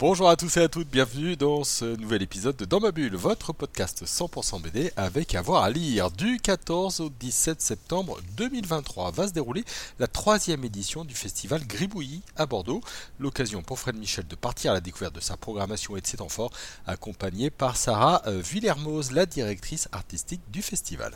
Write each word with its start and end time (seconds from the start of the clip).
Bonjour 0.00 0.28
à 0.28 0.36
tous 0.36 0.56
et 0.58 0.62
à 0.62 0.68
toutes, 0.68 0.88
bienvenue 0.88 1.34
dans 1.34 1.64
ce 1.64 1.84
nouvel 1.96 2.22
épisode 2.22 2.54
de 2.54 2.64
Dans 2.64 2.78
ma 2.78 2.92
bulle, 2.92 3.16
votre 3.16 3.52
podcast 3.52 4.04
100% 4.04 4.62
BD 4.62 4.92
avec 4.96 5.34
avoir 5.34 5.64
à 5.64 5.70
lire. 5.70 6.12
Du 6.12 6.38
14 6.38 7.00
au 7.00 7.08
17 7.08 7.60
septembre 7.60 8.20
2023 8.36 9.10
va 9.10 9.26
se 9.26 9.32
dérouler 9.32 9.64
la 9.98 10.06
troisième 10.06 10.62
édition 10.62 11.04
du 11.04 11.16
festival 11.16 11.66
Gribouillis 11.66 12.22
à 12.36 12.46
Bordeaux. 12.46 12.80
L'occasion 13.18 13.62
pour 13.62 13.80
Fred 13.80 13.96
Michel 13.96 14.28
de 14.28 14.36
partir 14.36 14.70
à 14.70 14.74
la 14.74 14.80
découverte 14.80 15.16
de 15.16 15.20
sa 15.20 15.36
programmation 15.36 15.96
et 15.96 16.00
de 16.00 16.06
ses 16.06 16.18
temps 16.18 16.28
forts, 16.28 16.52
accompagné 16.86 17.50
par 17.50 17.76
Sarah 17.76 18.22
euh, 18.28 18.40
Villermoz, 18.40 19.10
la 19.10 19.26
directrice 19.26 19.88
artistique 19.90 20.42
du 20.52 20.62
festival. 20.62 21.12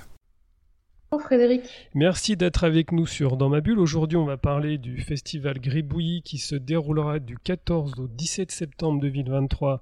Frédéric. 1.19 1.62
Merci 1.95 2.37
d'être 2.37 2.65
avec 2.65 2.93
nous 2.93 3.07
sur 3.07 3.37
Dans 3.37 3.48
ma 3.48 3.61
bulle. 3.61 3.79
Aujourd'hui, 3.79 4.16
on 4.16 4.25
va 4.25 4.37
parler 4.37 4.79
du 4.79 5.01
festival 5.01 5.59
Gribouillis 5.59 6.23
qui 6.23 6.39
se 6.39 6.55
déroulera 6.55 7.19
du 7.19 7.37
14 7.39 7.98
au 7.98 8.09
17 8.09 8.51
septembre 8.51 9.01
2023 9.01 9.80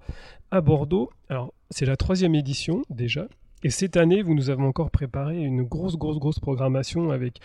à 0.50 0.60
Bordeaux. 0.60 1.10
Alors, 1.28 1.52
c'est 1.70 1.86
la 1.86 1.96
troisième 1.96 2.34
édition 2.34 2.82
déjà. 2.90 3.28
Et 3.62 3.68
cette 3.68 3.98
année, 3.98 4.22
vous 4.22 4.34
nous 4.34 4.48
avez 4.48 4.62
encore 4.62 4.90
préparé 4.90 5.36
une 5.38 5.64
grosse, 5.64 5.96
grosse, 5.96 6.18
grosse 6.18 6.40
programmation 6.40 7.10
avec 7.10 7.40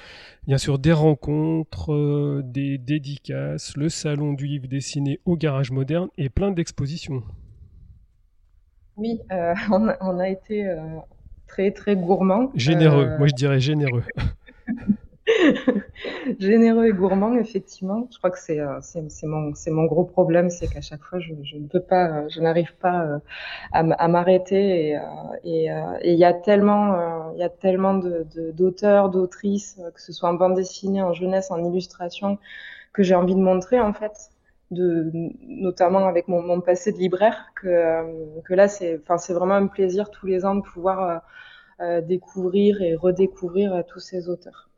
bien 0.48 0.58
sûr 0.58 0.80
des 0.80 0.94
rencontres, 0.94 1.94
euh, 1.94 2.42
des 2.46 2.78
dédicaces, 2.78 3.76
le 3.76 3.90
salon 3.90 4.32
du 4.32 4.48
livre 4.48 4.68
dessiné 4.68 5.20
au 5.26 5.36
garage 5.36 5.72
moderne 5.72 6.08
et 6.18 6.30
plein 6.30 6.52
d'expositions. 6.52 7.22
Oui, 8.96 9.20
euh, 9.32 9.54
on, 10.00 10.20
a, 10.20 10.30
été 10.30 10.66
euh, 10.66 11.00
très 11.48 11.72
très 11.72 11.96
gourmand. 11.96 12.52
Généreux, 12.56 13.08
euh, 13.08 13.18
moi 13.18 13.28
je 13.28 13.34
dirais 13.34 13.60
généreux. 13.60 14.04
généreux 16.40 16.88
et 16.88 16.94
gourmand, 16.94 17.36
effectivement. 17.36 18.08
Je 18.12 18.18
crois 18.18 18.32
que 18.32 18.40
c'est 18.40 18.60
euh, 18.60 18.80
c'est 18.82 19.26
mon, 19.28 19.54
mon 19.68 19.86
gros 19.86 20.04
problème, 20.04 20.50
c'est 20.50 20.68
qu'à 20.68 20.82
chaque 20.82 21.04
fois, 21.04 21.20
je, 21.20 21.34
je, 21.44 21.58
ne 21.58 21.68
peux 21.68 21.80
pas, 21.80 22.08
euh, 22.08 22.30
je 22.30 22.42
n'arrive 22.42 22.74
pas 22.76 23.22
à, 23.72 24.08
m'arrêter. 24.08 24.90
Et 24.90 24.98
il 25.44 25.72
et, 26.02 26.14
y 26.14 26.26
a 26.26 26.34
tellement, 26.34 27.32
il 27.34 27.40
y 27.40 27.44
a 27.44 27.50
tellement 27.50 27.96
d'auteurs, 27.96 29.10
de, 29.10 29.20
d'autrices, 29.20 29.80
que 29.94 30.02
ce 30.02 30.14
soit 30.14 30.30
en 30.30 30.34
bande 30.34 30.56
dessinée, 30.56 31.02
en 31.02 31.14
jeunesse, 31.14 31.52
en 31.52 31.64
illustration, 31.64 32.38
que 32.94 33.04
j'ai 33.04 33.16
envie 33.16 33.36
de 33.36 33.42
montrer, 33.42 33.80
en 33.80 33.94
fait. 33.94 34.32
De, 34.72 35.12
notamment 35.48 36.08
avec 36.08 36.28
mon, 36.28 36.42
mon 36.42 36.60
passé 36.60 36.92
de 36.92 36.98
libraire, 36.98 37.52
que, 37.56 38.42
que 38.42 38.54
là, 38.54 38.68
c'est 38.68 39.00
vraiment 39.30 39.54
un 39.54 39.68
plaisir 39.68 40.10
tous 40.10 40.26
les 40.26 40.44
ans 40.44 40.56
de 40.56 40.62
pouvoir 40.62 41.22
découvrir 42.08 42.82
et 42.82 42.96
redécouvrir 42.96 43.74
euh, 43.74 43.82
tous 43.88 44.00
ces 44.00 44.30
auteurs. 44.30 44.70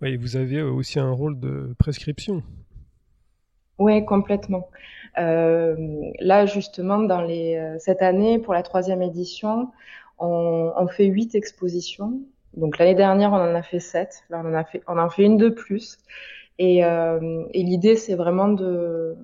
Oui, 0.00 0.16
vous 0.16 0.36
avez 0.36 0.58
euh, 0.58 0.70
aussi 0.70 0.98
un 0.98 1.10
rôle 1.10 1.38
de 1.38 1.74
prescription. 1.78 2.42
Oui, 3.78 4.04
complètement. 4.04 4.68
Euh, 5.18 5.76
là, 6.20 6.46
justement, 6.46 6.98
dans 6.98 7.20
les, 7.20 7.76
cette 7.78 8.02
année, 8.02 8.38
pour 8.38 8.54
la 8.54 8.62
troisième 8.62 9.02
édition, 9.02 9.70
on, 10.18 10.86
fait 10.88 11.06
huit 11.06 11.34
expositions. 11.34 12.20
Donc 12.54 12.78
l'année 12.78 12.94
dernière, 12.94 13.32
on 13.32 13.36
en 13.36 13.54
a 13.54 13.62
fait 13.62 13.80
sept. 13.80 14.22
Là, 14.30 14.42
on 14.44 14.50
en 14.50 14.54
a 14.54 14.64
fait, 14.64 14.82
on 14.86 14.98
en 14.98 15.10
fait 15.10 15.24
une 15.24 15.36
de 15.36 15.48
plus. 15.48 15.98
Et, 16.58 16.78
et 16.80 17.62
l'idée, 17.62 17.96
c'est 17.96 18.14
vraiment 18.14 18.48
de, 18.48 19.16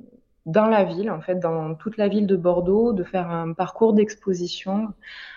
dans 0.48 0.66
la 0.66 0.84
ville, 0.84 1.10
en 1.10 1.20
fait, 1.20 1.36
dans 1.36 1.74
toute 1.74 1.98
la 1.98 2.08
ville 2.08 2.26
de 2.26 2.36
Bordeaux, 2.36 2.94
de 2.94 3.04
faire 3.04 3.30
un 3.30 3.52
parcours 3.52 3.92
d'exposition 3.92 4.88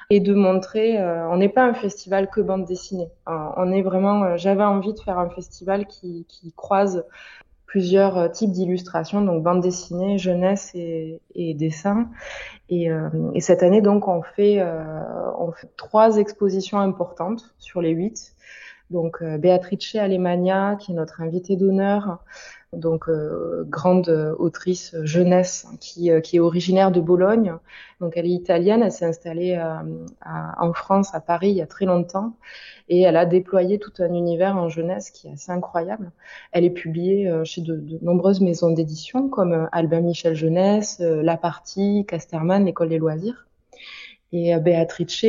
et 0.09 0.21
de 0.21 0.33
montrer. 0.33 0.99
Euh, 0.99 1.27
on 1.29 1.37
n'est 1.37 1.49
pas 1.49 1.65
un 1.65 1.73
festival 1.73 2.29
que 2.29 2.39
bande 2.39 2.65
dessinée. 2.65 3.09
on 3.27 3.71
est 3.73 3.81
vraiment. 3.81 4.23
Euh, 4.23 4.37
j'avais 4.37 4.63
envie 4.63 4.93
de 4.93 4.99
faire 4.99 5.19
un 5.19 5.29
festival 5.29 5.85
qui, 5.85 6.25
croise 6.55 7.05
plusieurs 7.65 8.17
euh, 8.17 8.27
types 8.29 8.51
d'illustrations, 8.51 9.21
donc 9.21 9.43
bande 9.43 9.61
dessinée, 9.61 10.17
jeunesse 10.17 10.71
et, 10.75 11.19
dessin. 11.55 12.09
Et, 12.69 12.87
et, 13.33 13.41
cette 13.41 13.63
année, 13.63 13.81
donc, 13.81 14.07
on 14.07 14.21
fait 14.21 14.63
trois 15.75 16.17
expositions 16.17 16.79
importantes 16.79 17.53
sur 17.57 17.81
les 17.81 17.91
huit. 17.91 18.33
Donc, 18.91 19.23
Béatrice 19.23 19.95
Alemania, 19.95 20.75
qui 20.79 20.91
est 20.91 20.95
notre 20.95 21.21
invitée 21.21 21.55
d'honneur, 21.55 22.19
donc 22.73 23.09
euh, 23.09 23.65
grande 23.67 24.07
autrice 24.39 24.95
jeunesse 25.03 25.67
qui, 25.81 26.09
euh, 26.09 26.21
qui, 26.21 26.37
est 26.37 26.39
originaire 26.39 26.91
de 26.91 27.01
Bologne. 27.01 27.55
Donc 27.99 28.13
elle 28.15 28.25
est 28.25 28.31
italienne, 28.31 28.81
elle 28.81 28.91
s'est 28.91 29.05
installée 29.05 29.55
euh, 29.55 30.05
en 30.57 30.73
France, 30.73 31.13
à 31.13 31.19
Paris, 31.19 31.49
il 31.49 31.57
y 31.57 31.61
a 31.61 31.67
très 31.67 31.85
longtemps, 31.85 32.33
et 32.87 33.01
elle 33.01 33.17
a 33.17 33.25
déployé 33.25 33.77
tout 33.77 33.91
un 33.99 34.13
univers 34.13 34.55
en 34.55 34.69
jeunesse 34.69 35.11
qui 35.11 35.27
est 35.27 35.33
assez 35.33 35.51
incroyable. 35.51 36.11
Elle 36.53 36.63
est 36.63 36.69
publiée 36.69 37.31
chez 37.43 37.61
de, 37.61 37.75
de, 37.75 37.99
nombreuses 38.01 38.41
maisons 38.41 38.71
d'édition 38.71 39.27
comme 39.27 39.67
Albin 39.71 40.01
Michel 40.01 40.35
Jeunesse, 40.35 40.99
La 40.99 41.37
Partie, 41.37 42.05
Casterman, 42.07 42.65
l'École 42.65 42.89
des 42.89 42.97
loisirs. 42.97 43.47
Et 44.33 44.57
Béatrice 44.59 45.25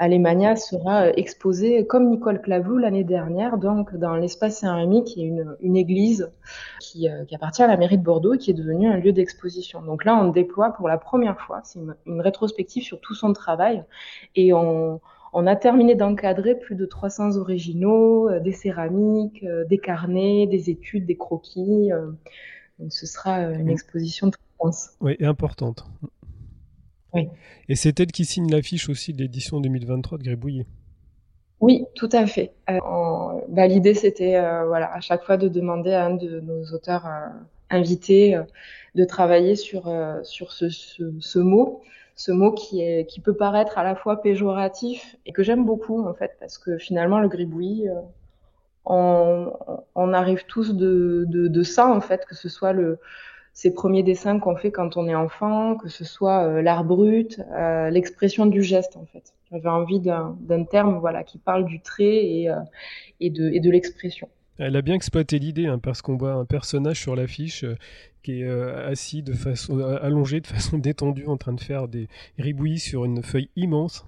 Alemania 0.00 0.56
sera 0.56 1.04
euh, 1.04 1.12
exposée 1.16 1.86
comme 1.86 2.08
Nicole 2.08 2.40
Clavou 2.40 2.78
l'année 2.78 3.04
dernière, 3.04 3.58
donc 3.58 3.94
dans 3.94 4.16
l'espace 4.16 4.60
Saint-Rémy, 4.60 5.04
qui 5.04 5.22
est 5.22 5.26
une, 5.26 5.56
une 5.60 5.76
église 5.76 6.32
qui, 6.80 7.06
euh, 7.08 7.26
qui, 7.26 7.34
appartient 7.34 7.62
à 7.62 7.66
la 7.66 7.76
mairie 7.76 7.98
de 7.98 8.02
Bordeaux 8.02 8.32
et 8.32 8.38
qui 8.38 8.50
est 8.50 8.54
devenue 8.54 8.88
un 8.88 8.96
lieu 8.96 9.12
d'exposition. 9.12 9.82
Donc 9.82 10.06
là, 10.06 10.16
on 10.16 10.30
déploie 10.30 10.70
pour 10.70 10.88
la 10.88 10.96
première 10.96 11.38
fois, 11.38 11.60
c'est 11.64 11.78
une, 11.78 12.20
rétrospective 12.20 12.82
sur 12.82 12.98
tout 13.00 13.14
son 13.14 13.34
travail, 13.34 13.84
et 14.36 14.54
on, 14.54 15.02
on 15.34 15.46
a 15.46 15.54
terminé 15.54 15.94
d'encadrer 15.94 16.54
plus 16.54 16.76
de 16.76 16.86
300 16.86 17.36
originaux, 17.36 18.30
euh, 18.30 18.40
des 18.40 18.52
céramiques, 18.52 19.44
des 19.68 19.78
carnets, 19.78 20.46
des 20.46 20.70
études, 20.70 21.04
des 21.04 21.16
croquis. 21.18 21.90
donc 22.78 22.90
ce 22.90 23.04
sera 23.04 23.42
une 23.42 23.68
exposition 23.68 24.30
très 24.30 24.40
dense. 24.64 24.92
Oui, 25.02 25.14
et 25.20 25.26
importante. 25.26 25.84
Oui. 27.14 27.28
Et 27.68 27.76
c'est 27.76 27.98
elle 28.00 28.12
qui 28.12 28.24
signe 28.24 28.50
l'affiche 28.50 28.88
aussi 28.88 29.12
de 29.12 29.18
l'édition 29.18 29.60
2023 29.60 30.18
de 30.18 30.24
Gribouillis. 30.24 30.66
Oui, 31.60 31.84
tout 31.94 32.08
à 32.12 32.26
fait. 32.26 32.52
Euh, 32.70 32.78
bah, 33.48 33.66
L'idée, 33.66 33.94
c'était 33.94 34.36
euh, 34.36 34.64
voilà, 34.66 34.92
à 34.94 35.00
chaque 35.00 35.24
fois 35.24 35.36
de 35.36 35.48
demander 35.48 35.92
à 35.92 36.06
un 36.06 36.14
de 36.14 36.40
nos 36.40 36.64
auteurs 36.72 37.06
euh, 37.06 37.28
invités 37.68 38.40
de 38.94 39.04
travailler 39.04 39.56
sur, 39.56 39.92
sur 40.24 40.52
ce, 40.52 40.70
ce, 40.70 41.12
ce, 41.20 41.38
mot, 41.38 41.82
ce 42.16 42.32
mot 42.32 42.50
qui, 42.52 42.82
est, 42.82 43.06
qui 43.06 43.20
peut 43.20 43.36
paraître 43.36 43.78
à 43.78 43.84
la 43.84 43.94
fois 43.94 44.22
péjoratif 44.22 45.16
et 45.26 45.32
que 45.32 45.42
j'aime 45.44 45.64
beaucoup, 45.64 46.04
en 46.04 46.14
fait, 46.14 46.32
parce 46.40 46.58
que 46.58 46.78
finalement, 46.78 47.20
le 47.20 47.28
gribouillis, 47.28 47.86
on, 48.84 49.52
on, 49.94 50.12
arrive 50.12 50.46
tous 50.46 50.74
de, 50.74 51.24
de, 51.28 51.46
de, 51.46 51.62
ça, 51.62 51.86
en 51.86 52.00
fait, 52.00 52.24
que 52.26 52.34
ce 52.34 52.48
soit 52.48 52.72
le, 52.72 52.98
ces 53.52 53.74
premiers 53.74 54.02
dessins 54.02 54.38
qu'on 54.38 54.56
fait 54.56 54.70
quand 54.70 54.96
on 54.96 55.08
est 55.08 55.14
enfant, 55.14 55.76
que 55.76 55.88
ce 55.88 56.04
soit 56.04 56.44
euh, 56.44 56.62
l'art 56.62 56.84
brut, 56.84 57.40
euh, 57.52 57.90
l'expression 57.90 58.46
du 58.46 58.62
geste 58.62 58.96
en 58.96 59.06
fait. 59.06 59.34
J'avais 59.50 59.68
envie 59.68 60.00
d'un 60.00 60.64
terme 60.70 60.98
voilà 60.98 61.24
qui 61.24 61.38
parle 61.38 61.64
du 61.64 61.80
trait 61.80 62.24
et, 62.24 62.48
euh, 62.48 62.60
et 63.18 63.30
de, 63.30 63.50
et 63.50 63.60
de 63.60 63.70
l'expression. 63.70 64.28
Elle 64.58 64.76
a 64.76 64.82
bien 64.82 64.94
exploité 64.94 65.38
l'idée 65.38 65.66
hein, 65.66 65.78
parce 65.78 66.02
qu'on 66.02 66.16
voit 66.16 66.34
un 66.34 66.44
personnage 66.44 67.00
sur 67.00 67.16
l'affiche 67.16 67.64
qui 68.22 68.42
est 68.42 68.48
assis 68.48 69.22
de 69.22 69.32
façon 69.32 69.80
allongé 69.80 70.40
de 70.40 70.46
façon 70.46 70.78
détendue 70.78 71.26
en 71.26 71.38
train 71.38 71.54
de 71.54 71.60
faire 71.60 71.88
des 71.88 72.08
ribouillis 72.38 72.78
sur 72.78 73.04
une 73.04 73.22
feuille 73.22 73.48
immense. 73.56 74.06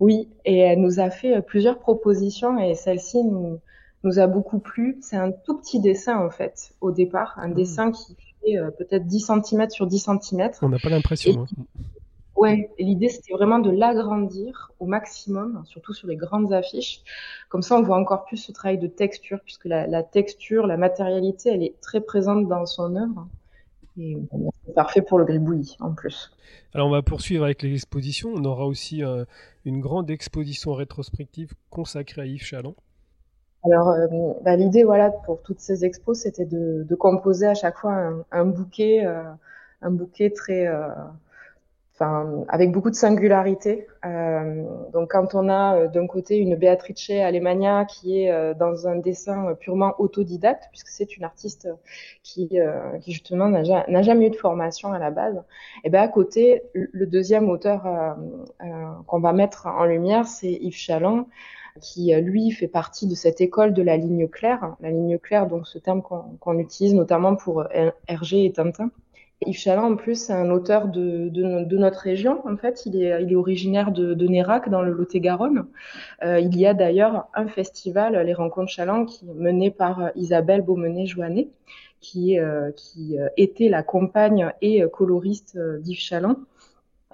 Oui, 0.00 0.28
et 0.44 0.58
elle 0.58 0.80
nous 0.80 1.00
a 1.00 1.10
fait 1.10 1.42
plusieurs 1.42 1.78
propositions 1.78 2.58
et 2.58 2.74
celle-ci 2.74 3.22
nous, 3.24 3.60
nous 4.04 4.18
a 4.18 4.26
beaucoup 4.26 4.58
plu. 4.58 4.98
C'est 5.00 5.16
un 5.16 5.32
tout 5.32 5.58
petit 5.58 5.80
dessin 5.80 6.18
en 6.18 6.30
fait 6.30 6.72
au 6.80 6.92
départ, 6.92 7.34
un 7.38 7.48
mmh. 7.48 7.54
dessin 7.54 7.90
qui 7.92 8.16
fait 8.42 8.58
euh, 8.58 8.70
peut-être 8.70 9.06
10 9.06 9.30
cm 9.44 9.70
sur 9.70 9.86
10 9.86 10.08
cm. 10.20 10.50
On 10.62 10.68
n'a 10.68 10.78
pas 10.78 10.90
l'impression. 10.90 11.42
Hein. 11.42 11.82
Ouais, 12.36 12.70
l'idée 12.78 13.08
c'était 13.08 13.32
vraiment 13.32 13.60
de 13.60 13.70
l'agrandir 13.70 14.72
au 14.80 14.86
maximum, 14.86 15.62
surtout 15.66 15.94
sur 15.94 16.08
les 16.08 16.16
grandes 16.16 16.52
affiches. 16.52 17.00
Comme 17.48 17.62
ça, 17.62 17.76
on 17.78 17.82
voit 17.82 17.96
encore 17.96 18.24
plus 18.24 18.38
ce 18.38 18.50
travail 18.50 18.78
de 18.78 18.88
texture, 18.88 19.38
puisque 19.44 19.66
la, 19.66 20.02
texture, 20.02 20.66
la 20.66 20.76
matérialité, 20.76 21.50
elle 21.50 21.62
est 21.62 21.80
très 21.80 22.00
présente 22.00 22.48
dans 22.48 22.66
son 22.66 22.96
œuvre. 22.96 23.28
Et 23.96 24.16
c'est 24.66 24.74
parfait 24.74 25.02
pour 25.02 25.18
le 25.20 25.24
gribouillis 25.24 25.76
en 25.78 25.94
plus. 25.94 26.32
Alors 26.74 26.88
on 26.88 26.90
va 26.90 27.02
poursuivre 27.02 27.44
avec 27.44 27.62
l'exposition. 27.62 28.32
On 28.34 28.44
aura 28.44 28.66
aussi 28.66 29.04
euh, 29.04 29.24
une 29.64 29.80
grande 29.80 30.10
exposition 30.10 30.74
rétrospective 30.74 31.52
consacrée 31.70 32.22
à 32.22 32.26
Yves 32.26 32.42
Chaland. 32.42 32.74
Alors, 33.64 33.88
euh, 33.88 34.06
bah, 34.42 34.56
l'idée, 34.56 34.84
voilà, 34.84 35.10
pour 35.10 35.40
toutes 35.42 35.60
ces 35.60 35.84
expos, 35.84 36.18
c'était 36.20 36.44
de, 36.44 36.94
composer 36.96 37.46
à 37.46 37.54
chaque 37.54 37.78
fois 37.78 38.24
un, 38.30 38.44
bouquet, 38.44 39.04
euh, 39.06 39.22
un 39.80 39.90
bouquet 39.90 40.30
très, 40.30 40.66
euh, 40.66 40.88
enfin, 41.94 42.44
avec 42.48 42.72
beaucoup 42.72 42.90
de 42.90 42.94
singularité. 42.94 43.86
Donc, 44.92 45.12
quand 45.12 45.34
on 45.34 45.48
a 45.48 45.86
d'un 45.86 46.06
côté 46.06 46.38
une 46.38 46.56
Beatrice 46.56 47.08
Alemania 47.10 47.86
qui 47.86 48.22
est 48.22 48.54
dans 48.54 48.86
un 48.86 48.96
dessin 48.96 49.54
purement 49.54 49.94
autodidacte, 49.98 50.64
puisque 50.70 50.88
c'est 50.88 51.16
une 51.16 51.24
artiste 51.24 51.68
qui, 52.22 52.58
qui 53.00 53.12
justement 53.12 53.48
n'a 53.48 54.02
jamais 54.02 54.26
eu 54.26 54.30
de 54.30 54.36
formation 54.36 54.92
à 54.92 54.98
la 54.98 55.10
base, 55.10 55.42
et 55.84 55.90
ben 55.90 56.02
à 56.02 56.08
côté, 56.08 56.62
le 56.74 57.06
deuxième 57.06 57.48
auteur 57.48 58.16
qu'on 59.06 59.20
va 59.20 59.32
mettre 59.32 59.66
en 59.66 59.84
lumière, 59.86 60.26
c'est 60.26 60.52
Yves 60.52 60.76
Chaland 60.76 61.26
qui 61.80 62.14
lui 62.14 62.50
fait 62.50 62.68
partie 62.68 63.06
de 63.06 63.14
cette 63.14 63.40
école 63.40 63.74
de 63.74 63.82
la 63.82 63.96
ligne 63.96 64.28
claire. 64.28 64.76
La 64.80 64.90
ligne 64.90 65.18
claire, 65.18 65.46
donc 65.46 65.66
ce 65.66 65.78
terme 65.78 66.02
qu'on 66.02 66.58
utilise 66.58 66.94
notamment 66.94 67.36
pour 67.36 67.66
Hergé 68.06 68.44
et 68.44 68.52
Tintin. 68.52 68.90
Yves 69.46 69.58
Chaland, 69.58 69.92
en 69.92 69.96
plus, 69.96 70.14
c'est 70.14 70.32
un 70.32 70.50
auteur 70.50 70.88
de, 70.88 71.76
notre 71.76 72.00
région. 72.00 72.46
En 72.46 72.56
fait, 72.56 72.86
il 72.86 73.02
est, 73.02 73.34
originaire 73.34 73.92
de, 73.92 74.14
de 74.14 74.26
Nérac, 74.26 74.68
dans 74.68 74.82
le 74.82 74.92
Lot-et-Garonne. 74.92 75.66
Euh, 76.22 76.40
il 76.40 76.56
y 76.56 76.66
a 76.66 76.74
d'ailleurs 76.74 77.28
un 77.34 77.48
festival, 77.48 78.16
les 78.24 78.34
Rencontres 78.34 78.70
Chaland, 78.70 79.04
qui 79.04 79.26
est 79.28 79.34
mené 79.34 79.70
par 79.70 80.10
Isabelle 80.14 80.62
Beaumenet-Joannet, 80.62 81.48
qui, 82.00 82.38
euh, 82.38 82.70
euh, 82.98 83.28
était 83.36 83.68
la 83.68 83.82
compagne 83.82 84.52
et 84.62 84.82
coloriste 84.92 85.58
d'Yves 85.80 86.00
Chaland. 86.00 86.36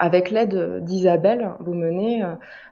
Avec 0.03 0.31
l'aide 0.31 0.83
d'Isabelle 0.83 1.51
Beaumenet, 1.61 2.23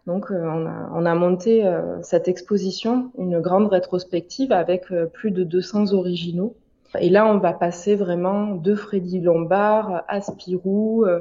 donc 0.06 0.30
on 0.30 0.66
a, 0.66 0.90
on 0.94 1.04
a 1.04 1.14
monté 1.14 1.62
cette 2.00 2.26
exposition, 2.26 3.12
une 3.18 3.40
grande 3.40 3.68
rétrospective 3.68 4.50
avec 4.50 4.86
plus 5.12 5.30
de 5.30 5.44
200 5.44 5.92
originaux 5.92 6.56
et 6.98 7.10
là, 7.10 7.26
on 7.26 7.38
va 7.38 7.52
passer 7.52 7.96
vraiment 7.96 8.54
de 8.54 8.74
Freddy 8.74 9.20
Lombard 9.20 10.04
à 10.08 10.20
Spirou, 10.20 11.04
euh, 11.04 11.20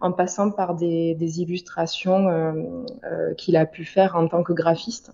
en 0.00 0.12
passant 0.12 0.50
par 0.50 0.76
des, 0.76 1.40
illustrations 1.40 2.28
euh, 2.28 2.52
euh, 3.04 3.34
qu'il 3.34 3.56
a 3.56 3.66
pu 3.66 3.84
faire 3.84 4.14
en 4.14 4.28
tant 4.28 4.42
que 4.42 4.52
graphiste. 4.52 5.12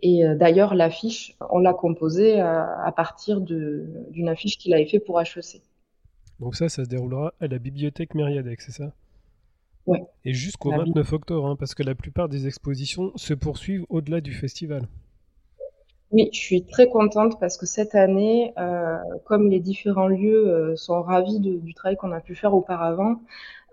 Et 0.00 0.22
d'ailleurs, 0.36 0.76
l'affiche, 0.76 1.36
on 1.50 1.58
l'a 1.58 1.74
composée 1.74 2.38
à, 2.38 2.92
partir 2.94 3.40
d'une 3.40 4.28
affiche 4.28 4.56
qu'il 4.56 4.72
avait 4.72 4.86
fait 4.86 5.00
pour 5.00 5.20
HEC. 5.20 5.60
Donc 6.38 6.54
ça, 6.54 6.68
ça 6.68 6.84
se 6.84 6.88
déroulera 6.88 7.34
à 7.40 7.48
la 7.48 7.58
bibliothèque 7.58 8.14
Myriadec, 8.14 8.60
c'est 8.60 8.70
ça? 8.70 8.92
Et 10.24 10.32
jusqu'au 10.32 10.70
29 10.70 11.12
octobre, 11.12 11.46
hein, 11.46 11.56
parce 11.56 11.74
que 11.74 11.82
la 11.82 11.94
plupart 11.94 12.28
des 12.28 12.46
expositions 12.46 13.12
se 13.16 13.34
poursuivent 13.34 13.86
au-delà 13.88 14.20
du 14.20 14.32
festival. 14.32 14.88
Oui, 16.10 16.30
je 16.32 16.38
suis 16.38 16.64
très 16.64 16.88
contente 16.88 17.38
parce 17.38 17.58
que 17.58 17.66
cette 17.66 17.94
année, 17.94 18.54
euh, 18.58 18.96
comme 19.26 19.50
les 19.50 19.60
différents 19.60 20.08
lieux 20.08 20.48
euh, 20.48 20.76
sont 20.76 21.02
ravis 21.02 21.38
du 21.38 21.74
travail 21.74 21.96
qu'on 21.96 22.12
a 22.12 22.20
pu 22.20 22.34
faire 22.34 22.54
auparavant, 22.54 23.20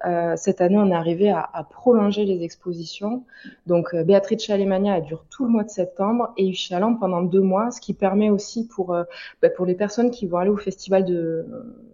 euh, 0.06 0.36
cette 0.38 0.62
année, 0.62 0.78
on 0.78 0.90
est 0.92 0.96
arrivé 0.96 1.30
à, 1.30 1.50
à 1.54 1.64
prolonger 1.64 2.26
les 2.26 2.44
expositions. 2.44 3.24
Donc, 3.66 3.94
euh, 3.94 4.04
Béatrice 4.04 4.44
Chalemania, 4.44 4.98
elle 4.98 5.06
dure 5.06 5.26
tout 5.30 5.46
le 5.46 5.52
mois 5.52 5.64
de 5.64 5.70
septembre 5.70 6.34
et 6.38 6.46
Yves 6.46 6.58
Chaland 6.58 6.96
pendant 6.96 7.22
deux 7.22 7.42
mois, 7.42 7.72
ce 7.72 7.82
qui 7.82 7.94
permet 7.94 8.30
aussi 8.30 8.68
pour, 8.68 8.94
euh, 8.94 9.04
bah, 9.42 9.50
pour 9.50 9.66
les 9.66 9.76
personnes 9.76 10.12
qui 10.12 10.28
vont 10.28 10.38
aller 10.38 10.50
au 10.50 10.58
festival 10.58 11.06
de, 11.06 11.46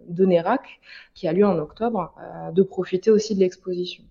de 0.08 0.24
Nérac, 0.24 0.80
qui 1.14 1.26
a 1.28 1.32
lieu 1.32 1.46
en 1.46 1.58
octobre, 1.58 2.14
euh, 2.20 2.50
de 2.52 2.62
profiter 2.62 3.10
aussi 3.10 3.34
de 3.34 3.40
l'exposition. 3.40 4.04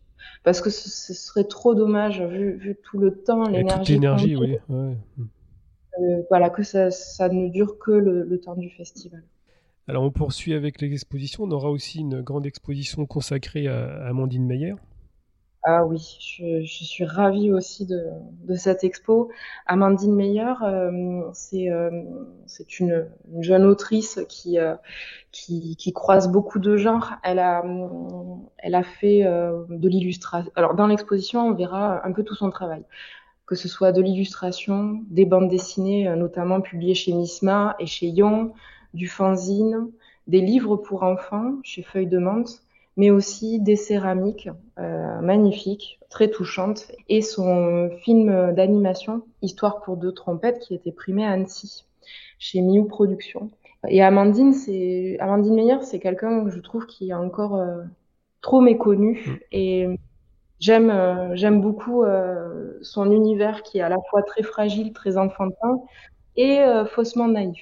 Parce 0.43 0.61
que 0.61 0.69
ce, 0.69 0.89
ce, 0.89 1.13
serait 1.13 1.43
trop 1.43 1.75
dommage, 1.75 2.21
vu, 2.21 2.53
vu 2.53 2.77
tout 2.83 2.97
le 2.97 3.11
temps, 3.11 3.47
l'énergie. 3.47 3.77
Toute 3.79 3.89
l'énergie, 3.89 4.35
oui. 4.35 4.57
Ouais. 4.69 4.95
Voilà, 6.29 6.49
que 6.49 6.63
ça, 6.63 6.89
ne 7.29 7.49
dure 7.49 7.77
que 7.77 7.91
le, 7.91 8.39
temps 8.39 8.55
du 8.55 8.69
festival. 8.69 9.23
Alors 9.91 10.03
on 10.03 10.09
poursuit 10.09 10.53
avec 10.53 10.79
les 10.79 10.93
expositions. 10.93 11.43
On 11.43 11.51
aura 11.51 11.69
aussi 11.69 11.99
une 11.99 12.21
grande 12.21 12.45
exposition 12.45 13.05
consacrée 13.05 13.67
à 13.67 14.07
Amandine 14.07 14.45
Meyer. 14.45 14.75
Ah 15.63 15.85
oui, 15.85 15.99
je, 16.39 16.63
suis 16.63 17.03
ravie 17.03 17.51
aussi 17.51 17.85
de, 17.85 18.55
cette 18.55 18.85
expo. 18.85 19.29
Amandine 19.65 20.15
Meyer, 20.15 20.53
euh, 20.63 21.23
euh, 21.53 22.03
c'est 22.45 22.79
une, 22.79 23.05
jeune 23.41 23.65
autrice 23.65 24.21
qui, 24.29 24.57
qui, 25.33 25.91
croise 25.93 26.31
beaucoup 26.31 26.59
de 26.59 26.77
genres. 26.77 27.15
Elle 27.25 27.39
a, 27.39 27.61
elle 28.59 28.75
a 28.75 28.83
fait 28.83 29.23
de 29.23 29.89
l'illustration. 29.89 30.53
Alors 30.55 30.73
dans 30.73 30.87
l'exposition, 30.87 31.47
on 31.47 31.53
verra 31.53 32.07
un 32.07 32.13
peu 32.13 32.23
tout 32.23 32.35
son 32.35 32.49
travail 32.49 32.85
que 33.51 33.57
ce 33.57 33.67
soit 33.67 33.91
de 33.91 34.01
l'illustration, 34.01 35.01
des 35.09 35.25
bandes 35.25 35.49
dessinées, 35.49 36.07
euh, 36.07 36.15
notamment 36.15 36.61
publiées 36.61 36.95
chez 36.95 37.11
Misma 37.11 37.75
et 37.79 37.85
chez 37.85 38.07
Yon, 38.07 38.53
du 38.93 39.07
fanzine, 39.07 39.89
des 40.27 40.41
livres 40.41 40.75
pour 40.75 41.03
enfants 41.03 41.55
chez 41.63 41.81
Feuille 41.81 42.07
de 42.07 42.17
Menthe, 42.17 42.61
mais 42.97 43.09
aussi 43.09 43.59
des 43.59 43.75
céramiques 43.75 44.49
euh, 44.79 45.21
magnifiques, 45.21 45.99
très 46.09 46.29
touchantes, 46.29 46.91
et 47.09 47.21
son 47.21 47.89
film 48.03 48.53
d'animation 48.53 49.23
Histoire 49.41 49.81
pour 49.81 49.97
deux 49.97 50.11
trompettes 50.11 50.59
qui 50.59 50.73
a 50.73 50.75
été 50.75 50.91
primé 50.91 51.25
à 51.25 51.31
Annecy 51.31 51.85
chez 52.37 52.61
Miu 52.61 52.85
Productions. 52.87 53.49
Et 53.87 54.03
Amandine, 54.03 54.53
c'est 54.53 55.17
Amandine 55.19 55.55
Meyer, 55.55 55.81
c'est 55.81 55.99
quelqu'un 55.99 56.43
que 56.43 56.51
je 56.51 56.59
trouve 56.59 56.85
qui 56.85 57.09
est 57.09 57.13
encore 57.13 57.55
euh, 57.55 57.81
trop 58.41 58.61
méconnu 58.61 59.23
mm. 59.25 59.37
et 59.51 59.87
J'aime 60.61 60.91
euh, 60.91 61.35
j'aime 61.35 61.59
beaucoup 61.59 62.03
euh, 62.03 62.77
son 62.83 63.11
univers 63.11 63.63
qui 63.63 63.79
est 63.79 63.81
à 63.81 63.89
la 63.89 63.97
fois 64.11 64.21
très 64.21 64.43
fragile, 64.43 64.93
très 64.93 65.17
enfantin 65.17 65.81
et 66.35 66.59
euh, 66.59 66.85
faussement 66.85 67.27
naïf. 67.27 67.59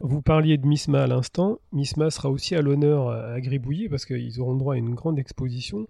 Vous 0.00 0.22
parliez 0.22 0.56
de 0.56 0.66
Misma 0.66 1.02
à 1.02 1.06
l'instant. 1.06 1.58
Misma 1.72 2.10
sera 2.10 2.30
aussi 2.30 2.54
à 2.54 2.62
l'honneur 2.62 3.10
à 3.10 3.40
Gribouillet 3.40 3.88
parce 3.88 4.06
qu'ils 4.06 4.40
auront 4.40 4.54
droit 4.54 4.74
à 4.74 4.78
une 4.78 4.94
grande 4.94 5.18
exposition, 5.18 5.86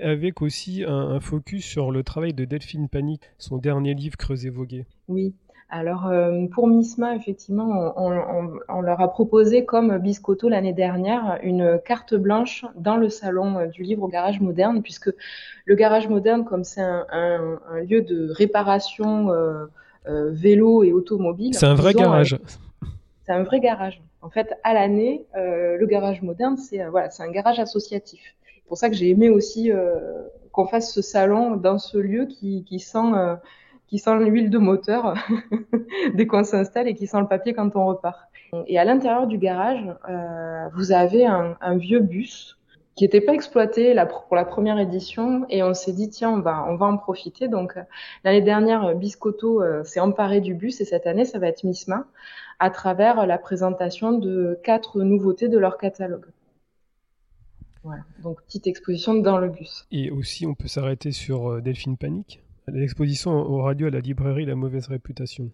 avec 0.00 0.40
aussi 0.40 0.84
un, 0.84 0.92
un, 0.92 1.20
focus 1.20 1.64
sur 1.64 1.90
le 1.90 2.04
travail 2.04 2.32
de 2.32 2.44
Delphine 2.44 2.88
Panique, 2.88 3.30
son 3.38 3.58
dernier 3.58 3.94
livre 3.94 4.16
Creuset-Voguet. 4.16 4.86
Oui, 5.08 5.34
alors 5.70 6.08
euh, 6.08 6.46
pour 6.52 6.66
Misma, 6.66 7.14
effectivement, 7.14 7.94
on, 7.96 8.80
leur 8.80 9.00
a 9.00 9.08
proposé, 9.08 9.64
comme 9.64 9.98
Biscotto 9.98 10.48
l'année 10.48 10.72
dernière, 10.72 11.38
une 11.44 11.80
carte 11.84 12.14
blanche 12.14 12.64
dans 12.74 12.96
le 12.96 13.08
salon 13.08 13.56
euh, 13.56 13.66
du 13.66 13.84
livre 13.84 14.02
au 14.02 14.08
garage 14.08 14.40
moderne, 14.40 14.82
puisque 14.82 15.10
le 15.64 15.74
garage 15.76 16.08
moderne, 16.08 16.44
comme 16.44 16.64
c'est 16.64 16.82
un, 16.82 17.58
lieu 17.88 18.02
de 18.02 18.30
réparation 18.32 19.30
euh, 19.30 19.66
vélo 20.06 20.82
et 20.82 20.92
automobile, 20.92 21.54
c'est 21.54 21.66
un 21.66 21.74
vrai 21.74 21.94
garage. 21.94 22.36
C'est 23.30 23.36
un 23.36 23.44
vrai 23.44 23.60
garage. 23.60 24.02
En 24.22 24.28
fait, 24.28 24.58
à 24.64 24.74
l'année, 24.74 25.24
le 25.36 25.86
garage 25.86 26.20
moderne, 26.20 26.56
c'est 26.56 26.84
voilà, 26.86 27.10
c'est 27.10 27.22
un 27.22 27.30
garage 27.30 27.60
associatif. 27.60 28.20
C'est 28.44 28.66
pour 28.66 28.76
ça 28.76 28.90
que 28.90 28.96
j'ai 28.96 29.08
aimé 29.08 29.30
aussi 29.30 29.70
qu'on 30.50 30.66
fasse 30.66 30.92
ce 30.92 31.00
salon 31.00 31.54
dans 31.54 31.78
ce 31.78 31.96
lieu 31.96 32.26
qui, 32.26 32.64
sent 32.80 33.12
qui 33.86 33.98
sent 33.98 34.18
l'huile 34.18 34.50
de 34.50 34.58
moteur 34.58 35.14
dès 36.14 36.26
qu'on 36.26 36.42
s'installe 36.42 36.88
et 36.88 36.94
qui 36.94 37.06
sent 37.06 37.20
le 37.20 37.28
papier 37.28 37.54
quand 37.54 37.76
on 37.76 37.86
repart. 37.86 38.18
Et 38.66 38.78
à 38.78 38.84
l'intérieur 38.84 39.28
du 39.28 39.38
garage, 39.38 39.84
euh, 40.08 40.68
vous 40.74 40.90
avez 40.90 41.24
un, 41.24 41.76
vieux 41.76 42.00
bus 42.00 42.58
qui 42.94 43.04
n'était 43.04 43.20
pas 43.20 43.32
exploité 43.32 43.94
pour 44.26 44.36
la 44.36 44.44
première 44.44 44.78
édition 44.78 45.46
et 45.48 45.62
on 45.62 45.74
s'est 45.74 45.92
dit 45.92 46.10
tiens 46.10 46.30
on 46.30 46.40
va 46.40 46.66
on 46.68 46.76
va 46.76 46.86
en 46.86 46.96
profiter 46.96 47.48
donc 47.48 47.78
l'année 48.24 48.42
dernière 48.42 48.94
Biscotto 48.94 49.62
euh, 49.62 49.84
s'est 49.84 50.00
emparé 50.00 50.40
du 50.40 50.54
bus 50.54 50.80
et 50.80 50.84
cette 50.84 51.06
année 51.06 51.24
ça 51.24 51.38
va 51.38 51.46
être 51.46 51.64
Misma 51.64 52.06
à 52.58 52.70
travers 52.70 53.26
la 53.26 53.38
présentation 53.38 54.12
de 54.12 54.58
quatre 54.62 55.00
nouveautés 55.02 55.48
de 55.48 55.58
leur 55.58 55.78
catalogue. 55.78 56.26
Voilà, 57.82 58.02
donc 58.22 58.42
petite 58.42 58.66
exposition 58.66 59.14
dans 59.14 59.38
le 59.38 59.48
bus. 59.48 59.86
Et 59.90 60.10
aussi 60.10 60.46
on 60.46 60.54
peut 60.54 60.68
s'arrêter 60.68 61.12
sur 61.12 61.50
euh, 61.50 61.60
Delphine 61.62 61.96
Panique 61.96 62.42
L'exposition 62.72 63.32
aura 63.32 63.74
lieu 63.74 63.86
à 63.86 63.90
la 63.90 64.00
librairie 64.00 64.44
La 64.44 64.54
Mauvaise 64.54 64.86
Réputation. 64.86 65.50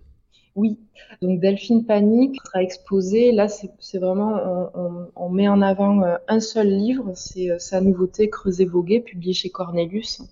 Oui, 0.56 0.78
donc 1.20 1.38
Delphine 1.40 1.84
Panique 1.84 2.40
sera 2.46 2.62
exposée. 2.62 3.30
Là, 3.30 3.46
c'est 3.46 3.98
vraiment, 3.98 4.70
on, 5.14 5.28
met 5.28 5.48
en 5.48 5.60
avant 5.60 6.02
euh, 6.02 6.16
un 6.28 6.40
seul 6.40 6.68
livre, 6.68 7.12
c'est 7.14 7.50
euh, 7.50 7.58
sa 7.58 7.82
nouveauté 7.82 8.30
Creuser 8.30 8.64
Voguer, 8.64 9.00
publié 9.00 9.34
chez 9.34 9.50
Cornelius, 9.50 10.22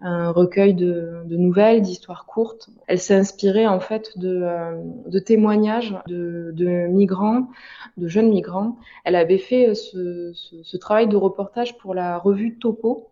un 0.00 0.30
recueil 0.30 0.74
de, 0.74 1.24
nouvelles, 1.30 1.82
d'histoires 1.82 2.26
courtes. 2.26 2.68
Elle 2.86 3.00
s'est 3.00 3.16
inspirée 3.16 3.66
en 3.66 3.80
fait 3.80 4.16
de, 4.16 4.40
euh, 4.44 5.20
témoignages 5.20 5.96
de, 6.06 6.86
migrants, 6.86 7.48
de 7.96 8.06
jeunes 8.06 8.30
migrants. 8.30 8.76
Elle 9.04 9.16
avait 9.16 9.38
fait 9.38 9.74
ce, 9.74 10.32
ce 10.32 10.76
travail 10.76 11.08
de 11.08 11.16
reportage 11.16 11.76
pour 11.78 11.92
la 11.92 12.18
revue 12.18 12.56
Topo. 12.58 13.08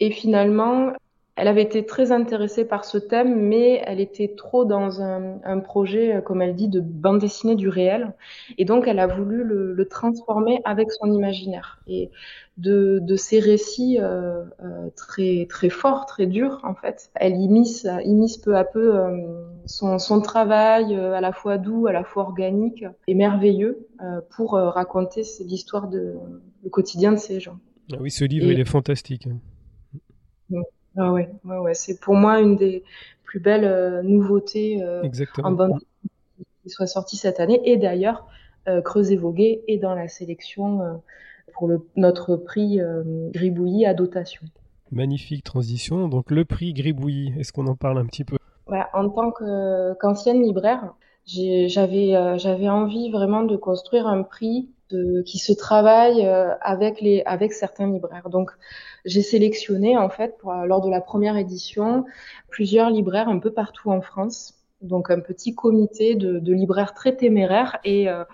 Et 0.00 0.12
finalement, 0.12 0.92
elle 1.38 1.46
avait 1.46 1.62
été 1.62 1.86
très 1.86 2.10
intéressée 2.10 2.64
par 2.64 2.84
ce 2.84 2.98
thème, 2.98 3.40
mais 3.40 3.80
elle 3.86 4.00
était 4.00 4.34
trop 4.36 4.64
dans 4.64 5.00
un, 5.00 5.60
projet, 5.60 6.16
euh, 6.16 6.20
comme 6.20 6.42
elle 6.42 6.56
dit, 6.56 6.66
de 6.66 6.80
bande 6.80 7.20
dessinée 7.20 7.54
du 7.54 7.68
réel. 7.68 8.12
Et 8.58 8.64
donc, 8.64 8.88
elle 8.88 8.98
a 8.98 9.06
voulu 9.06 9.44
le, 9.44 9.88
transformer 9.88 10.60
avec 10.64 10.90
son 10.90 11.12
imaginaire. 11.12 11.80
Et 11.86 12.10
de, 12.56 13.00
ces 13.16 13.38
récits 13.38 13.98
euh, 14.00 14.42
euh, 14.64 14.88
très, 14.96 15.46
très 15.48 15.70
forts, 15.70 16.06
très 16.06 16.26
durs, 16.26 16.58
en 16.64 16.74
fait, 16.74 17.10
elle 17.14 17.36
immisce, 17.36 17.86
peu 18.42 18.56
à 18.56 18.64
peu 18.64 19.00
son, 19.64 20.20
travail, 20.20 20.92
à 20.96 21.20
la 21.20 21.32
fois 21.32 21.56
doux, 21.56 21.86
à 21.86 21.92
la 21.92 22.02
fois 22.02 22.24
organique 22.24 22.84
et 23.06 23.14
merveilleux, 23.14 23.86
pour 24.36 24.54
raconter 24.54 25.22
l'histoire, 25.46 25.88
de, 25.88 26.14
le 26.64 26.68
quotidien 26.68 27.12
de 27.12 27.18
ces 27.18 27.38
gens. 27.38 27.58
Ah 27.92 27.98
oui, 28.00 28.10
ce 28.10 28.24
livre, 28.24 28.50
il 28.50 28.58
est 28.58 28.68
fantastique. 28.68 29.28
Ah 30.96 31.12
ouais, 31.12 31.30
ouais, 31.44 31.58
ouais. 31.58 31.74
c'est 31.74 32.00
pour 32.00 32.14
moi 32.14 32.40
une 32.40 32.56
des 32.56 32.82
plus 33.24 33.40
belles 33.40 34.02
nouveautés 34.04 34.82
en 35.42 35.52
bande 35.52 35.78
qui 36.62 36.70
soit 36.70 36.86
sortie 36.86 37.16
cette 37.16 37.40
année. 37.40 37.60
Et 37.64 37.76
d'ailleurs, 37.76 38.26
Creuset-Voguet 38.66 39.62
est 39.68 39.78
dans 39.78 39.94
la 39.94 40.08
sélection 40.08 41.00
pour 41.52 41.68
le, 41.68 41.86
notre 41.96 42.36
prix 42.36 42.80
Gribouillis 43.32 43.86
à 43.86 43.94
dotation. 43.94 44.42
Magnifique 44.90 45.44
transition. 45.44 46.08
Donc 46.08 46.30
le 46.30 46.44
prix 46.44 46.72
Gribouillis, 46.72 47.34
est-ce 47.38 47.52
qu'on 47.52 47.66
en 47.66 47.76
parle 47.76 47.98
un 47.98 48.06
petit 48.06 48.24
peu? 48.24 48.38
En 48.92 49.08
tant 49.08 49.30
qu'ancienne 50.00 50.42
libraire, 50.42 50.94
j'avais 51.28 52.14
euh, 52.14 52.38
j'avais 52.38 52.68
envie 52.68 53.10
vraiment 53.10 53.42
de 53.42 53.56
construire 53.56 54.06
un 54.06 54.22
prix 54.22 54.70
de, 54.90 55.22
qui 55.22 55.38
se 55.38 55.52
travaille 55.52 56.26
euh, 56.26 56.54
avec 56.60 57.00
les 57.00 57.22
avec 57.26 57.52
certains 57.52 57.92
libraires. 57.92 58.30
Donc 58.30 58.50
j'ai 59.04 59.22
sélectionné 59.22 59.96
en 59.96 60.08
fait 60.08 60.38
pour, 60.38 60.52
lors 60.52 60.80
de 60.80 60.90
la 60.90 61.00
première 61.00 61.36
édition 61.36 62.04
plusieurs 62.48 62.90
libraires 62.90 63.28
un 63.28 63.38
peu 63.38 63.52
partout 63.52 63.90
en 63.90 64.00
France. 64.00 64.54
Donc 64.80 65.10
un 65.10 65.20
petit 65.20 65.54
comité 65.54 66.14
de, 66.14 66.38
de 66.38 66.52
libraires 66.54 66.94
très 66.94 67.14
téméraires 67.14 67.78
et 67.84 68.08
euh, 68.08 68.24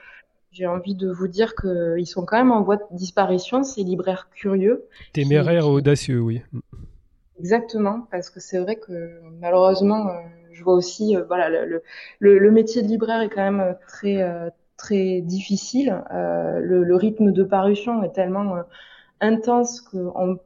j'ai 0.53 0.67
envie 0.67 0.95
de 0.95 1.11
vous 1.11 1.27
dire 1.27 1.55
qu'ils 1.57 2.07
sont 2.07 2.25
quand 2.25 2.37
même 2.37 2.53
en 2.53 2.63
voie 2.63 2.77
de 2.77 2.85
disparition, 2.93 3.65
ces 3.65 3.83
libraires 3.83 4.29
curieux. 4.33 4.85
Téméraires 5.13 5.65
et 5.65 5.69
audacieux, 5.69 6.21
oui. 6.21 6.43
Exactement, 7.41 8.07
parce 8.13 8.31
que 8.31 8.39
c'est 8.39 8.59
vrai 8.59 8.77
que 8.77 9.21
malheureusement, 9.41 10.07
euh, 10.07 10.21
je 10.55 10.65
vois 10.65 10.75
aussi, 10.75 11.17
euh, 11.17 11.25
voilà, 11.25 11.49
le, 12.21 12.51
métier 12.51 12.83
de 12.83 12.89
libraire 12.89 13.21
est 13.21 13.29
quand 13.29 13.43
même 13.43 13.61
euh, 13.61 13.73
très 13.87 14.53
très 14.77 15.21
difficile. 15.21 16.03
Le, 16.11 16.97
rythme 16.97 17.33
de 17.33 17.43
parution 17.45 18.03
est 18.03 18.13
tellement 18.13 18.57
intense 19.21 19.81
qu'on 19.81 20.39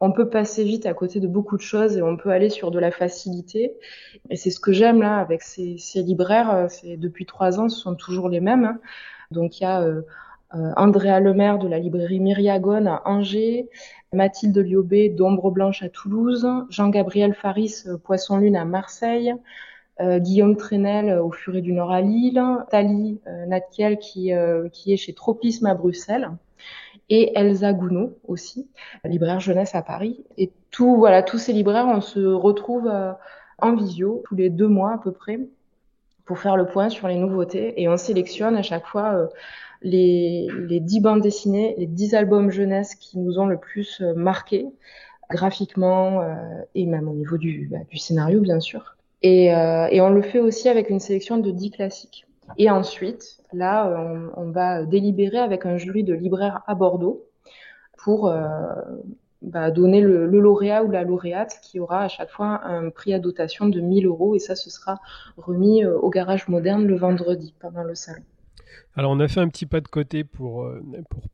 on 0.00 0.12
peut 0.12 0.28
passer 0.28 0.64
vite 0.64 0.86
à 0.86 0.94
côté 0.94 1.20
de 1.20 1.28
beaucoup 1.28 1.56
de 1.56 1.62
choses 1.62 1.96
et 1.96 2.02
on 2.02 2.16
peut 2.16 2.30
aller 2.30 2.50
sur 2.50 2.70
de 2.70 2.78
la 2.78 2.90
facilité. 2.90 3.76
Et 4.30 4.36
c'est 4.36 4.50
ce 4.50 4.60
que 4.60 4.72
j'aime 4.72 5.00
là 5.00 5.18
avec 5.18 5.42
ces, 5.42 5.76
libraires. 5.96 6.68
Depuis 6.84 7.26
trois 7.26 7.60
ans, 7.60 7.68
ce 7.68 7.78
sont 7.78 7.94
toujours 7.94 8.28
les 8.28 8.40
mêmes. 8.40 8.64
Hein. 8.64 8.80
Donc 9.32 9.60
il 9.60 9.64
y 9.64 9.66
a 9.66 9.80
euh, 9.82 9.88
euh, 9.94 10.02
Andrea 10.76 11.20
Lemaire 11.20 11.58
de 11.58 11.68
la 11.68 11.78
librairie 11.78 12.20
Myriagone 12.20 12.86
à 12.86 13.02
Angers, 13.04 13.68
Mathilde 14.12 14.58
Liobé 14.58 15.08
d'Ombre 15.08 15.50
Blanche 15.50 15.82
à 15.82 15.88
Toulouse, 15.88 16.46
Jean-Gabriel 16.68 17.34
Faris 17.34 17.84
euh, 17.86 17.96
Poisson 17.96 18.38
Lune 18.38 18.56
à 18.56 18.64
Marseille, 18.64 19.34
Guillaume 20.00 20.56
Trenel 20.56 21.20
au 21.20 21.30
Furet 21.30 21.60
du 21.60 21.72
Nord 21.72 21.92
à 21.92 22.00
Lille, 22.00 22.42
Tali 22.70 23.20
Natkiel 23.46 23.98
qui, 23.98 24.32
qui 24.72 24.92
est 24.92 24.96
chez 24.96 25.12
Tropisme 25.12 25.66
à 25.66 25.74
Bruxelles 25.74 26.28
et 27.08 27.30
Elsa 27.38 27.72
Gounod 27.72 28.16
aussi, 28.26 28.66
libraire 29.04 29.38
jeunesse 29.38 29.76
à 29.76 29.82
Paris. 29.82 30.24
Et 30.38 30.50
tout, 30.72 30.96
voilà, 30.96 31.22
tous 31.22 31.38
ces 31.38 31.52
libraires, 31.52 31.86
on 31.86 32.00
se 32.00 32.18
retrouve 32.18 32.90
en 33.62 33.74
visio 33.74 34.22
tous 34.26 34.34
les 34.34 34.50
deux 34.50 34.68
mois 34.68 34.94
à 34.94 34.98
peu 34.98 35.12
près 35.12 35.38
pour 36.24 36.38
faire 36.38 36.56
le 36.56 36.66
point 36.66 36.88
sur 36.88 37.08
les 37.08 37.16
nouveautés 37.16 37.80
et 37.80 37.88
on 37.88 37.96
sélectionne 37.96 38.56
à 38.56 38.62
chaque 38.62 38.86
fois 38.86 39.14
euh, 39.14 39.26
les, 39.82 40.48
les 40.68 40.80
10 40.80 41.00
bandes 41.00 41.20
dessinées, 41.20 41.74
les 41.78 41.86
10 41.86 42.14
albums 42.14 42.50
jeunesse 42.50 42.94
qui 42.94 43.18
nous 43.18 43.38
ont 43.38 43.46
le 43.46 43.58
plus 43.58 44.00
euh, 44.00 44.14
marqué 44.14 44.66
graphiquement 45.30 46.20
euh, 46.20 46.34
et 46.74 46.86
même 46.86 47.08
au 47.08 47.14
niveau 47.14 47.38
du, 47.38 47.68
bah, 47.70 47.78
scénario 47.94 48.40
bien 48.40 48.60
sûr. 48.60 48.96
Et, 49.22 49.52
on 49.54 50.10
le 50.10 50.22
fait 50.22 50.40
aussi 50.40 50.68
avec 50.68 50.90
une 50.90 50.98
sélection 50.98 51.38
de 51.38 51.50
10 51.50 51.70
classiques. 51.70 52.26
Et 52.58 52.68
ensuite, 52.70 53.40
là, 53.52 54.30
on, 54.36 54.50
va 54.50 54.84
délibérer 54.84 55.38
avec 55.38 55.64
un 55.64 55.76
jury 55.76 56.02
de 56.02 56.12
libraires 56.12 56.62
à 56.66 56.74
Bordeaux 56.74 57.24
pour 57.96 58.28
bah, 59.42 59.72
donner 59.72 60.00
le, 60.00 60.26
lauréat 60.26 60.84
ou 60.84 60.90
la 60.92 61.02
lauréate 61.02 61.58
qui 61.62 61.80
aura 61.80 62.02
à 62.02 62.08
chaque 62.08 62.30
fois 62.30 62.60
un 62.64 62.90
prix 62.90 63.12
à 63.12 63.18
dotation 63.18 63.68
de 63.68 63.80
1000 63.80 64.06
euros 64.06 64.36
et 64.36 64.38
ça, 64.38 64.54
ce 64.54 64.70
sera 64.70 65.00
remis 65.36 65.84
euh, 65.84 65.98
au 65.98 66.10
garage 66.10 66.46
moderne 66.46 66.86
le 66.86 66.96
vendredi 66.96 67.52
pendant 67.58 67.82
le 67.82 67.96
salon. 67.96 68.22
Alors 68.94 69.10
on 69.10 69.20
a 69.20 69.28
fait 69.28 69.40
un 69.40 69.48
petit 69.48 69.66
pas 69.66 69.80
de 69.80 69.88
côté 69.88 70.22
pour, 70.22 70.64
euh, 70.64 70.82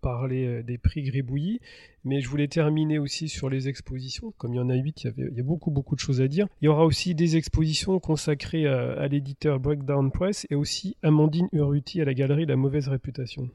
parler 0.00 0.46
euh, 0.46 0.62
des 0.62 0.78
prix 0.78 1.02
Gribouillis, 1.02 1.60
mais 2.04 2.20
je 2.20 2.28
voulais 2.28 2.46
terminer 2.46 2.98
aussi 2.98 3.28
sur 3.28 3.50
les 3.50 3.68
expositions. 3.68 4.32
Comme 4.38 4.54
il 4.54 4.58
y 4.58 4.60
en 4.60 4.70
a 4.70 4.74
huit, 4.74 5.04
il 5.04 5.34
y, 5.36 5.40
a 5.40 5.42
beaucoup 5.42 5.70
beaucoup 5.70 5.96
de 5.96 6.00
choses 6.00 6.20
à 6.20 6.28
dire. 6.28 6.46
Il 6.60 6.66
y 6.66 6.68
aura 6.68 6.84
aussi 6.84 7.14
des 7.14 7.36
expositions 7.36 7.98
consacrées 7.98 8.66
à, 8.66 8.92
à 8.92 9.08
l'éditeur 9.08 9.58
Breakdown 9.58 10.12
Press 10.12 10.46
et 10.50 10.54
aussi 10.54 10.96
Amandine 11.02 11.48
Urruti 11.52 12.00
à 12.00 12.04
la 12.04 12.14
galerie 12.14 12.46
La 12.46 12.56
Mauvaise 12.56 12.88
Réputation. 12.88 13.50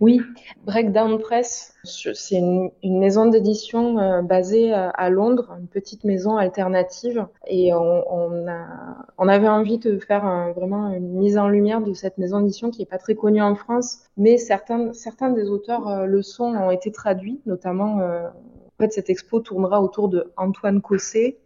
Oui, 0.00 0.20
Breakdown 0.64 1.18
Press, 1.20 1.74
c'est 1.84 2.36
une, 2.36 2.70
maison 2.82 3.26
d'édition 3.26 3.98
euh, 3.98 4.22
basée 4.22 4.74
euh, 4.74 4.90
à 4.92 5.08
Londres, 5.08 5.56
une 5.58 5.68
petite 5.68 6.02
maison 6.04 6.36
alternative. 6.36 7.26
Et 7.46 7.72
on, 7.72 9.28
avait 9.28 9.48
envie 9.48 9.78
de 9.78 9.98
faire 9.98 10.52
vraiment 10.56 10.92
une 10.92 11.18
mise 11.18 11.38
en 11.38 11.48
lumière 11.48 11.80
de 11.80 11.92
cette 11.94 12.18
maison 12.18 12.40
d'édition 12.40 12.70
qui 12.70 12.80
n'est 12.80 12.86
pas 12.86 12.98
très 12.98 13.14
connue 13.14 13.42
en 13.42 13.54
France, 13.54 14.00
mais 14.16 14.36
certains, 14.36 14.90
des 15.30 15.48
auteurs 15.48 15.88
euh, 15.88 16.06
le 16.06 16.22
sont, 16.22 16.54
ont 16.54 16.70
été 16.70 16.90
traduits, 16.90 17.40
notamment, 17.46 17.98
en 17.98 18.82
fait, 18.82 18.92
cette 18.92 19.10
expo 19.10 19.40
tournera 19.40 19.80
autour 19.80 20.08
de 20.08 20.32
Antoine 20.36 20.80
Cosset, 20.80 21.38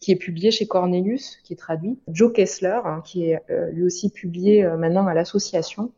qui 0.00 0.12
est 0.12 0.16
publié 0.16 0.50
chez 0.50 0.66
Cornelius, 0.66 1.38
qui 1.44 1.52
est 1.52 1.56
traduit, 1.56 1.98
Joe 2.08 2.32
Kessler, 2.32 2.80
hein, 2.84 3.02
qui 3.04 3.30
est 3.30 3.42
lui 3.72 3.84
aussi 3.84 4.10
publié 4.10 4.66
maintenant 4.76 5.06
à 5.06 5.14
l'association, 5.14 5.92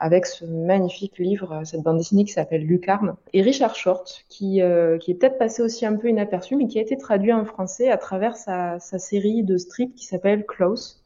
avec 0.00 0.26
ce 0.26 0.44
magnifique 0.46 1.18
livre, 1.18 1.52
euh, 1.52 1.64
cette 1.64 1.82
bande 1.82 1.98
dessinée 1.98 2.24
qui 2.24 2.32
s'appelle 2.32 2.64
Lucarne, 2.64 3.14
et 3.32 3.42
Richard 3.42 3.74
Short, 3.74 4.24
qui, 4.28 4.62
euh, 4.62 4.98
qui 4.98 5.12
est 5.12 5.14
peut-être 5.14 5.38
passé 5.38 5.62
aussi 5.62 5.86
un 5.86 5.94
peu 5.94 6.08
inaperçu, 6.08 6.56
mais 6.56 6.66
qui 6.66 6.78
a 6.78 6.82
été 6.82 6.96
traduit 6.96 7.32
en 7.32 7.44
français 7.44 7.90
à 7.90 7.98
travers 7.98 8.36
sa, 8.36 8.80
sa 8.80 8.98
série 8.98 9.44
de 9.44 9.58
strips 9.58 9.94
qui 9.94 10.06
s'appelle 10.06 10.46
Close, 10.46 11.04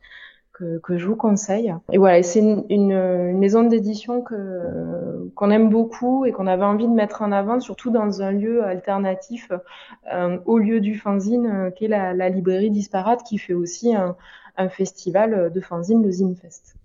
que, 0.52 0.78
que, 0.78 0.96
je 0.96 1.06
vous 1.08 1.16
conseille. 1.16 1.74
Et 1.90 1.98
voilà, 1.98 2.22
c'est 2.22 2.38
une, 2.38 2.64
une, 2.70 3.36
maison 3.36 3.64
d'édition 3.64 4.22
que 4.22 5.28
qu'on 5.34 5.50
aime 5.50 5.68
beaucoup 5.68 6.26
et 6.26 6.30
qu'on 6.30 6.46
avait 6.46 6.64
envie 6.64 6.86
de 6.86 6.92
mettre 6.92 7.22
en 7.22 7.32
avant, 7.32 7.58
surtout 7.58 7.90
dans 7.90 8.22
un 8.22 8.30
lieu 8.30 8.62
alternatif 8.62 9.50
euh, 10.12 10.38
au 10.46 10.58
lieu 10.58 10.80
du 10.80 10.96
fanzine, 10.96 11.46
euh, 11.46 11.70
qui 11.70 11.86
est 11.86 11.88
la, 11.88 12.14
la, 12.14 12.28
librairie 12.28 12.70
Disparate, 12.70 13.24
qui 13.24 13.38
fait 13.38 13.54
aussi 13.54 13.96
un, 13.96 14.14
un 14.56 14.68
festival 14.68 15.50
de 15.52 15.60
fanzine, 15.60 16.04
le 16.04 16.12
Zinfest 16.12 16.76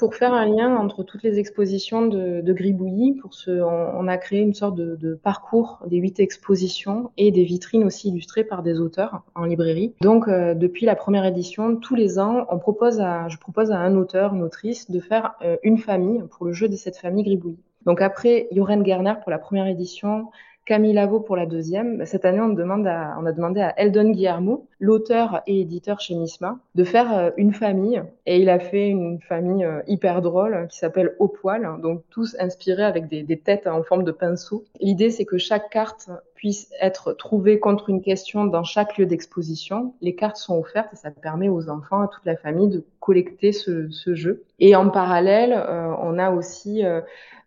pour 0.00 0.14
faire 0.14 0.32
un 0.32 0.46
lien 0.46 0.76
entre 0.76 1.02
toutes 1.02 1.22
les 1.22 1.38
expositions 1.38 2.06
de, 2.06 2.40
de 2.40 2.56
ce, 3.30 3.50
on, 3.60 4.08
a 4.08 4.16
créé 4.16 4.40
une 4.40 4.54
sorte 4.54 4.74
de, 4.74 5.14
parcours 5.14 5.78
des 5.86 5.98
huit 5.98 6.18
expositions 6.20 7.10
et 7.18 7.30
des 7.30 7.44
vitrines 7.44 7.84
aussi 7.84 8.08
illustrées 8.08 8.44
par 8.44 8.62
des 8.62 8.80
auteurs 8.80 9.22
en 9.34 9.44
librairie. 9.44 9.92
Donc, 10.00 10.26
euh, 10.26 10.54
depuis 10.54 10.86
la 10.86 10.96
première 10.96 11.26
édition, 11.26 11.76
tous 11.76 11.96
les 11.96 12.18
ans, 12.18 12.46
je 12.50 13.36
propose 13.36 13.70
à 13.70 13.78
un 13.78 13.94
auteur, 13.94 14.34
une 14.34 14.42
autrice, 14.42 14.90
de 14.90 15.00
faire 15.00 15.34
euh, 15.42 15.58
une 15.62 15.76
famille 15.76 16.22
pour 16.30 16.46
le 16.46 16.52
jeu 16.54 16.70
de 16.70 16.76
cette 16.76 16.96
famille 16.96 17.24
Gribouillis. 17.24 17.58
Donc 17.84 18.00
après, 18.00 18.48
Joren 18.52 18.84
Gerner 18.84 19.14
pour 19.22 19.30
la 19.30 19.38
première 19.38 19.66
édition, 19.66 20.30
Camille 20.70 20.92
Lavaux 20.92 21.18
pour 21.18 21.34
la 21.34 21.46
deuxième. 21.46 21.98
Bah, 21.98 22.06
cette 22.06 22.24
année, 22.24 22.38
on, 22.40 22.56
a 22.56 23.32
demandé 23.32 23.60
à 23.60 23.74
Eldon 23.76 24.10
Guillermo, 24.10 24.68
l'auteur 24.78 25.42
et 25.48 25.62
éditeur 25.62 25.98
chez 25.98 26.14
Misma, 26.14 26.60
de 26.76 26.84
faire 26.84 27.12
euh, 27.12 27.30
une 27.36 27.52
famille. 27.52 28.00
Et 28.24 28.38
il 28.40 28.48
a 28.48 28.60
fait 28.60 28.86
une 28.86 29.20
famille 29.20 29.64
euh, 29.64 29.80
hyper 29.88 30.22
drôle 30.22 30.68
qui 30.70 30.78
s'appelle 30.78 31.16
Au 31.18 31.26
poil, 31.26 31.80
donc 31.82 32.04
tous 32.08 32.36
inspirés 32.38 32.84
avec 32.84 33.08
des, 33.08 33.36
têtes 33.36 33.66
en 33.66 33.82
forme 33.82 34.04
de 34.04 34.12
pinceau. 34.12 34.64
L'idée, 34.80 35.10
c'est 35.10 35.24
que 35.24 35.38
chaque 35.38 35.70
carte 35.70 36.08
puisse 36.36 36.70
être 36.80 37.14
trouvée 37.14 37.58
contre 37.58 37.90
une 37.90 38.00
question 38.00 38.44
dans 38.44 38.62
chaque 38.62 38.96
lieu 38.96 39.06
d'exposition. 39.06 39.94
Les 40.00 40.14
cartes 40.14 40.36
sont 40.36 40.56
offertes 40.56 40.92
et 40.92 40.96
ça 40.96 41.10
permet 41.10 41.48
aux 41.48 41.68
enfants, 41.68 42.02
à 42.02 42.06
toute 42.06 42.24
la 42.24 42.36
famille 42.36 42.68
de 42.68 42.84
collecter 43.00 43.50
ce, 43.50 43.88
jeu. 44.14 44.44
Et 44.60 44.76
en 44.76 44.88
parallèle, 44.88 45.52
euh, 45.52 45.92
on 46.00 46.16
a 46.16 46.30
aussi 46.30 46.84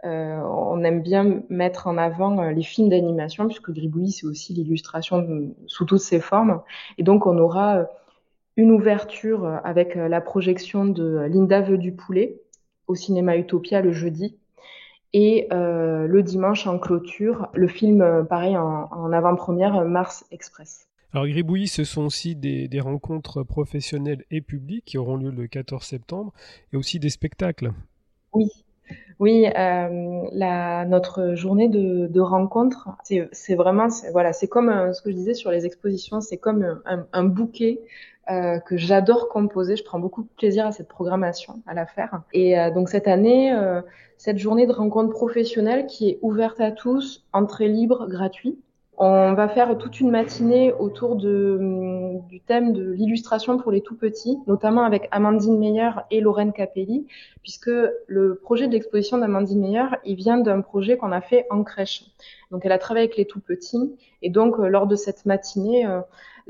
on 0.03 0.83
aime 0.83 1.01
bien 1.01 1.43
mettre 1.49 1.87
en 1.87 1.97
avant 1.97 2.39
euh, 2.39 2.51
les 2.51 2.63
films 2.63 2.89
d'animation, 2.89 3.47
puisque 3.47 3.71
Gribouillis, 3.71 4.11
c'est 4.11 4.27
aussi 4.27 4.53
l'illustration 4.53 5.53
sous 5.67 5.85
toutes 5.85 5.99
ses 5.99 6.19
formes. 6.19 6.61
Et 6.97 7.03
donc, 7.03 7.25
on 7.25 7.37
aura 7.37 7.77
euh, 7.77 7.85
une 8.57 8.71
ouverture 8.71 9.45
avec 9.63 9.95
la 9.95 10.21
projection 10.21 10.85
de 10.85 11.25
Linda 11.27 11.61
veut 11.61 11.79
du 11.79 11.91
poulet 11.91 12.39
au 12.87 12.95
cinéma 12.95 13.35
Utopia 13.37 13.81
le 13.81 13.91
jeudi. 13.91 14.37
Et 15.11 15.47
le 15.51 16.21
dimanche 16.21 16.67
en 16.67 16.77
clôture, 16.77 17.47
le 17.53 17.67
film, 17.67 18.25
pareil, 18.29 18.55
en, 18.55 19.11
avant-première, 19.11 19.85
Mars 19.85 20.25
Express. 20.29 20.87
Alors 21.13 21.27
Gribouillis, 21.27 21.67
ce 21.67 21.83
sont 21.83 22.03
aussi 22.03 22.35
des, 22.35 22.67
des, 22.67 22.79
rencontres 22.79 23.41
professionnelles 23.41 24.23
et 24.29 24.41
publiques 24.41 24.85
qui 24.85 24.99
auront 24.99 25.15
lieu 25.15 25.31
le 25.31 25.47
14 25.47 25.83
septembre, 25.83 26.31
et 26.71 26.77
aussi 26.77 26.99
des 26.99 27.09
spectacles. 27.09 27.71
Oui, 28.33 28.49
oui, 29.19 29.47
euh, 29.47 30.21
la, 30.31 30.85
notre 30.85 31.35
journée 31.35 31.69
de, 31.69 32.07
de 32.07 32.19
rencontre, 32.21 32.89
c'est 33.03 33.55
vraiment, 33.55 33.87
voilà, 34.11 34.33
c'est 34.33 34.47
comme 34.47 34.93
ce 34.93 35.01
que 35.01 35.11
je 35.11 35.15
disais 35.15 35.33
sur 35.33 35.51
les 35.51 35.65
expositions, 35.65 36.21
c'est 36.21 36.37
comme 36.37 36.81
un, 36.85 37.05
un, 37.11 37.23
bouquet 37.23 37.81
euh, 38.29 38.59
que 38.59 38.77
j'adore 38.77 39.27
composer. 39.27 39.75
Je 39.75 39.83
prends 39.83 39.99
beaucoup 39.99 40.23
de 40.23 40.29
plaisir 40.37 40.65
à 40.65 40.71
cette 40.71 40.87
programmation, 40.87 41.61
à 41.67 41.73
la 41.73 41.85
faire. 41.85 42.21
Et 42.31 42.57
euh, 42.57 42.71
donc 42.71 42.87
cette 42.87 43.09
année, 43.09 43.51
euh, 43.51 43.81
cette 44.17 44.37
journée 44.37 44.65
de 44.65 44.71
rencontre 44.71 45.09
professionnelle 45.09 45.87
qui 45.87 46.09
est 46.09 46.19
ouverte 46.21 46.61
à 46.61 46.71
tous, 46.71 47.25
entrée 47.33 47.67
libre, 47.67 48.07
gratuite. 48.07 48.57
On 48.97 49.33
va 49.33 49.47
faire 49.47 49.77
toute 49.77 49.99
une 49.99 50.11
matinée 50.11 50.71
autour 50.73 51.15
de, 51.15 51.57
hum, 51.59 52.21
du 52.27 52.39
thème 52.39 52.73
de 52.73 52.91
l'illustration 52.91 53.57
pour 53.57 53.71
les 53.71 53.81
tout 53.81 53.97
petits, 53.97 54.37
notamment 54.45 54.83
avec 54.83 55.07
Amandine 55.11 55.57
Meyer 55.57 55.89
et 56.11 56.21
Lorraine 56.21 56.53
Capelli, 56.53 57.07
puisque 57.41 57.71
le 58.07 58.35
projet 58.35 58.67
de 58.67 58.73
l'exposition 58.73 59.17
d'Amandine 59.17 59.61
Meyer, 59.61 59.85
il 60.05 60.15
vient 60.15 60.37
d'un 60.37 60.61
projet 60.61 60.97
qu'on 60.97 61.11
a 61.11 61.21
fait 61.21 61.47
en 61.49 61.63
crèche. 61.63 62.05
Donc 62.51 62.65
elle 62.65 62.71
a 62.71 62.77
travaillé 62.77 63.05
avec 63.05 63.17
les 63.17 63.25
tout 63.25 63.39
petits, 63.39 63.95
et 64.21 64.29
donc 64.29 64.57
lors 64.59 64.85
de 64.85 64.95
cette 64.95 65.25
matinée, 65.25 65.87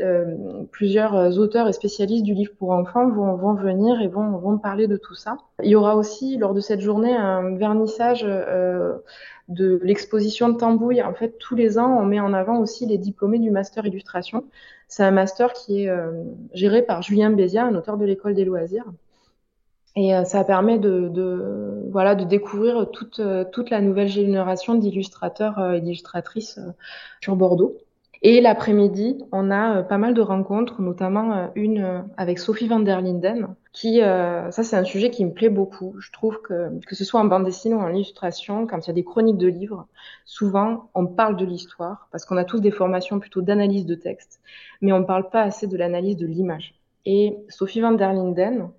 euh, 0.02 0.26
plusieurs 0.72 1.38
auteurs 1.38 1.68
et 1.68 1.74
spécialistes 1.74 2.24
du 2.24 2.34
livre 2.34 2.54
pour 2.58 2.72
enfants 2.72 3.10
vont, 3.10 3.36
vont 3.36 3.54
venir 3.54 4.02
et 4.02 4.08
vont, 4.08 4.38
vont 4.38 4.58
parler 4.58 4.88
de 4.88 4.98
tout 4.98 5.14
ça. 5.14 5.38
Il 5.62 5.70
y 5.70 5.76
aura 5.76 5.96
aussi 5.96 6.38
lors 6.38 6.56
de 6.56 6.62
cette 6.62 6.82
journée 6.82 7.16
un 7.16 7.56
vernissage 7.56 8.26
euh, 8.28 8.98
de 9.50 9.80
l'exposition 9.84 10.50
de 10.50 10.58
Tambouille. 10.58 11.02
En 11.04 11.14
fait, 11.14 11.38
tous 11.40 11.56
les 11.56 11.78
ans, 11.78 11.98
on 12.00 12.06
met 12.06 12.20
en 12.20 12.34
avant 12.34 12.60
aussi 12.60 12.86
les 12.86 12.98
diplômés 12.98 13.40
du 13.40 13.52
master 13.52 13.86
illustration. 13.86 14.46
C'est 14.88 15.04
un 15.04 15.12
master 15.12 15.54
qui 15.54 15.84
est 15.84 15.90
euh, 15.90 16.12
géré 16.54 16.82
par 16.82 17.02
Julien 17.02 17.30
Bézia, 17.30 17.66
un 17.66 17.76
auteur 17.76 17.98
de 17.98 18.06
l'école 18.06 18.34
des 18.34 18.46
loisirs. 18.46 18.86
Et 19.96 20.16
euh, 20.16 20.24
ça 20.24 20.44
permet 20.44 20.80
de, 20.80 21.90
voilà, 21.92 22.16
de 22.16 22.24
découvrir 22.24 22.90
toute, 22.92 23.22
toute 23.52 23.70
la 23.70 23.82
nouvelle 23.82 24.08
génération 24.08 24.76
d'illustrateurs 24.76 25.74
et 25.74 25.82
d'illustratrices 25.82 26.60
sur 27.22 27.36
Bordeaux. 27.36 27.78
Et 28.24 28.40
l'après-midi, 28.40 29.18
on 29.34 29.52
a 29.52 29.80
euh, 29.80 29.84
pas 29.84 29.98
mal 29.98 30.14
de 30.14 30.22
rencontres, 30.22 30.82
notamment 30.82 31.34
euh, 31.34 31.48
une 31.56 31.84
euh, 31.84 32.02
avec 32.16 32.40
Sophie 32.40 32.68
van 32.68 32.80
der 32.80 33.02
Linden, 33.02 33.54
qui, 33.74 34.00
ça 34.00 34.52
c'est 34.52 34.76
un 34.76 34.84
sujet 34.84 35.10
qui 35.10 35.26
me 35.26 35.34
plaît 35.34 35.50
beaucoup. 35.50 35.96
Je 36.00 36.12
trouve 36.12 36.40
que, 36.42 36.80
que 36.86 36.96
ce 36.96 37.04
soit 37.04 37.20
en 37.20 37.26
bande 37.26 37.44
dessinée 37.44 37.76
ou 37.76 37.80
en 37.80 37.90
illustration, 37.90 38.68
quand 38.68 38.86
il 38.86 38.88
y 38.88 38.92
a 38.92 38.94
des 38.94 39.04
chroniques 39.04 39.38
de 39.38 39.48
livres, 39.48 39.88
souvent 40.26 40.92
on 40.94 41.08
parle 41.08 41.36
de 41.36 41.44
l'histoire, 41.44 42.08
parce 42.12 42.24
qu'on 42.26 42.38
a 42.38 42.46
tous 42.46 42.60
des 42.60 42.72
formations 42.72 43.20
plutôt 43.20 43.42
d'analyse 43.42 43.86
de 43.86 43.96
texte, 43.96 44.40
mais 44.82 44.94
on 44.94 45.00
ne 45.00 45.06
parle 45.06 45.30
pas 45.30 45.42
assez 45.42 45.68
de 45.68 45.76
l'analyse 45.76 46.18
de 46.18 46.28
l'image. 46.28 46.76
Et 47.06 47.36
Sophie 47.50 47.82
van 47.82 47.92
der 47.92 48.14
Linden, 48.14 48.70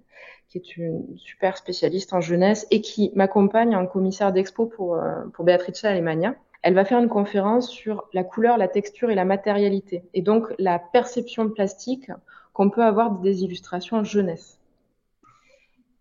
qui 0.49 0.59
est 0.59 0.77
une 0.77 1.05
super 1.17 1.57
spécialiste 1.57 2.13
en 2.13 2.21
jeunesse 2.21 2.67
et 2.71 2.81
qui 2.81 3.11
m'accompagne 3.17 3.75
en 3.75 3.87
commissaire 3.87 4.33
d'expo 4.33 4.67
pour, 4.67 4.99
pour 5.33 5.45
Beatrice 5.45 5.85
Alemania, 5.85 6.37
elle 6.63 6.75
va 6.75 6.85
faire 6.85 7.01
une 7.01 7.09
conférence 7.09 7.69
sur 7.69 8.09
la 8.15 8.25
couleur, 8.25 8.57
la 8.57 8.69
texture 8.69 9.11
et 9.11 9.15
la 9.15 9.25
matérialité, 9.25 10.05
et 10.15 10.23
donc 10.23 10.47
la 10.59 10.79
perception 10.79 11.51
plastique 11.51 12.11
qu'on 12.53 12.71
peut 12.71 12.85
avoir 12.85 13.19
des 13.19 13.43
illustrations 13.43 14.05
jeunesse. 14.05 14.61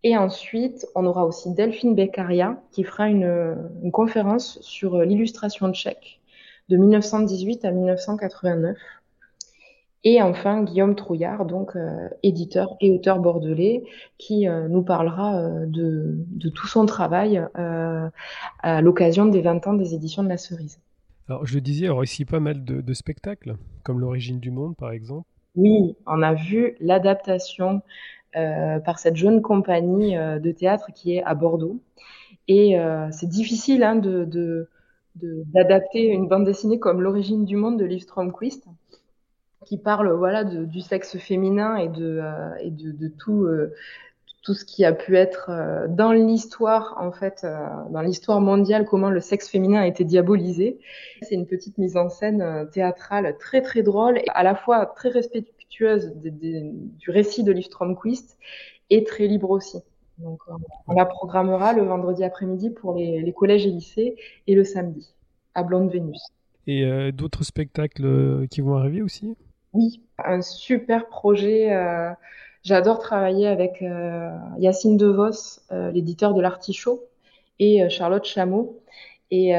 Et 0.04 0.18
ensuite, 0.18 0.86
on 0.96 1.06
aura 1.06 1.26
aussi 1.26 1.54
Delphine 1.54 1.96
Beccaria 1.96 2.62
qui 2.72 2.84
fera 2.84 3.08
une, 3.10 3.56
une 3.84 3.92
conférence 3.92 4.60
sur 4.62 5.00
l'illustration 5.02 5.72
tchèque 5.72 6.20
de 6.70 6.78
1918 6.78 7.66
à 7.66 7.72
1989 7.72 8.78
et 10.06 10.22
enfin, 10.22 10.64
Guillaume 10.64 10.96
Trouillard, 10.96 11.46
donc 11.46 11.76
euh, 11.76 12.10
éditeur 12.24 12.76
et 12.82 12.92
auteur 12.92 13.20
bordelais, 13.20 13.84
qui 14.18 14.50
euh, 14.50 14.68
nous 14.68 14.84
parlera 14.84 15.38
euh, 15.38 15.66
de, 15.66 16.18
de, 16.28 16.50
tout 16.50 16.68
son 16.68 16.86
travail 16.86 17.42
à 17.56 18.82
l'occasion 18.82 19.26
des 19.26 19.42
20 19.42 19.68
ans 19.68 19.74
des 19.74 19.94
éditions 19.94 20.24
de 20.24 20.30
la 20.30 20.38
Cerise. 20.38 20.80
Alors, 21.30 21.46
je 21.46 21.56
le 21.56 21.62
disais, 21.62 21.86
il 21.86 21.88
y 21.88 21.90
aura 21.90 22.04
ici 22.04 22.26
pas 22.26 22.42
mal 22.42 22.66
de, 22.66 22.82
de 22.82 22.94
spectacles, 22.94 23.56
comme 23.84 24.02
L'origine 24.02 24.42
du 24.42 24.52
monde, 24.52 24.76
par 24.76 24.92
exemple. 24.92 25.26
Oui, 25.56 25.96
on 26.06 26.22
a 26.22 26.34
vu 26.34 26.76
l'adaptation 26.82 27.82
par 28.34 29.00
cette 29.00 29.16
jeune 29.16 29.42
compagnie 29.42 30.16
de 30.16 30.52
théâtre 30.52 30.92
qui 30.94 31.16
est 31.16 31.24
à 31.24 31.36
Bordeaux. 31.36 31.80
Et 32.48 32.78
c'est 33.12 33.30
difficile 33.30 33.84
hein, 33.84 33.96
de 33.96 34.68
d'adapter 35.16 36.08
une 36.08 36.28
bande 36.28 36.46
dessinée 36.46 36.80
comme 36.80 37.02
L'origine 37.02 37.46
du 37.46 37.56
monde 37.56 37.78
de 37.78 37.86
Liv 37.86 38.02
Stromquist 38.02 38.66
qui 39.66 39.78
parle 39.78 40.12
voilà 40.12 40.44
du 40.44 40.82
sexe 40.82 41.18
féminin 41.18 41.78
et 41.78 41.88
de 41.88 42.20
euh, 42.22 42.56
et 42.62 42.72
de, 42.72 43.08
tout 43.08 43.44
euh, 43.44 43.74
tout 44.42 44.54
ce 44.54 44.66
qui 44.66 44.84
a 44.84 44.92
pu 44.92 45.16
être 45.16 45.50
euh, 45.50 45.88
dans 45.88 46.12
l'histoire 46.12 46.96
en 47.00 47.12
fait 47.12 47.46
dans 47.90 48.02
l'histoire 48.02 48.42
mondiale 48.42 48.86
comment 48.86 49.10
le 49.10 49.20
sexe 49.20 49.50
féminin 49.50 49.82
a 49.82 49.88
été 49.88 50.04
diabolisé 50.04 50.80
c'est 51.22 51.36
une 51.36 51.48
petite 51.48 51.78
mise 51.78 51.98
en 51.98 52.10
scène 52.10 52.68
théâtrale 52.72 53.38
très 53.40 53.62
très 53.62 53.84
drôle 53.84 54.18
et 54.18 54.30
à 54.34 54.44
la 54.44 54.56
fois 54.56 54.86
très 54.86 55.12
du 55.80 57.10
récit 57.10 57.44
de 57.44 57.52
Liv 57.52 57.66
Stromquist 57.66 58.38
et 58.90 59.04
très 59.04 59.28
libre 59.28 59.50
aussi 59.50 59.80
donc 60.20 60.42
on 60.88 60.94
la 60.94 61.06
programmera 61.06 61.74
le 61.74 61.84
vendredi 61.84 62.24
après-midi 62.24 62.70
pour 62.70 62.94
les, 62.94 63.22
les, 63.22 63.34
collèges 63.34 63.66
et 63.66 63.72
lycées 63.72 64.16
et 64.46 64.56
le 64.56 64.64
samedi 64.64 65.14
à 65.56 65.64
Blonde 65.64 65.92
Vénus 65.92 66.22
et 66.68 67.12
d'autres 67.12 67.44
spectacles 67.44 68.48
qui 68.50 68.62
vont 68.62 68.78
arriver 68.78 69.02
aussi? 69.02 69.36
Oui, 69.74 70.02
un 70.24 70.42
super 70.42 71.08
projet. 71.08 71.74
Euh, 71.74 72.12
j'adore 72.64 73.00
travailler 73.00 73.48
avec 73.48 73.82
euh, 73.82 74.30
Yacine 74.60 74.98
DeVos, 74.98 75.60
euh, 75.72 75.92
l'éditeur 75.92 76.34
de 76.34 76.42
l'Artichaut, 76.42 77.04
et 77.60 77.90
Charlotte 77.90 78.26
Chameau. 78.26 78.80
Et 79.32 79.54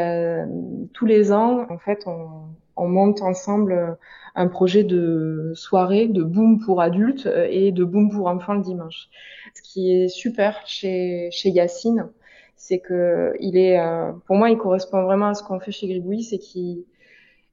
tous 0.93 1.05
les 1.05 1.33
ans, 1.33 1.67
en 1.69 1.79
fait, 1.79 2.05
on, 2.07 2.45
on, 2.77 2.89
monte 2.89 3.23
ensemble 3.23 3.97
un 4.35 4.49
projet 4.49 4.85
de 4.85 5.53
soirée 5.55 6.09
de 6.09 6.23
boom 6.23 6.61
pour 6.65 6.81
adultes 6.81 7.29
et 7.49 7.73
de 7.73 7.85
boom 7.85 8.11
pour 8.11 8.27
enfants 8.27 8.55
le 8.55 8.63
dimanche. 8.63 9.09
Ce 9.55 9.63
qui 9.63 9.93
est 9.93 10.09
super 10.09 10.61
chez, 10.67 11.29
chez 11.31 11.51
Yacine, 11.51 12.09
c'est 12.57 12.79
que 12.79 13.35
il 13.41 13.57
est, 13.57 13.79
pour 14.27 14.37
moi, 14.37 14.51
il 14.51 14.59
correspond 14.59 15.03
vraiment 15.05 15.29
à 15.29 15.35
ce 15.35 15.43
qu'on 15.43 15.61
fait 15.61 15.73
chez 15.73 15.87
Gribouille, 15.87 16.23
c'est 16.23 16.39
qu'il 16.39 16.85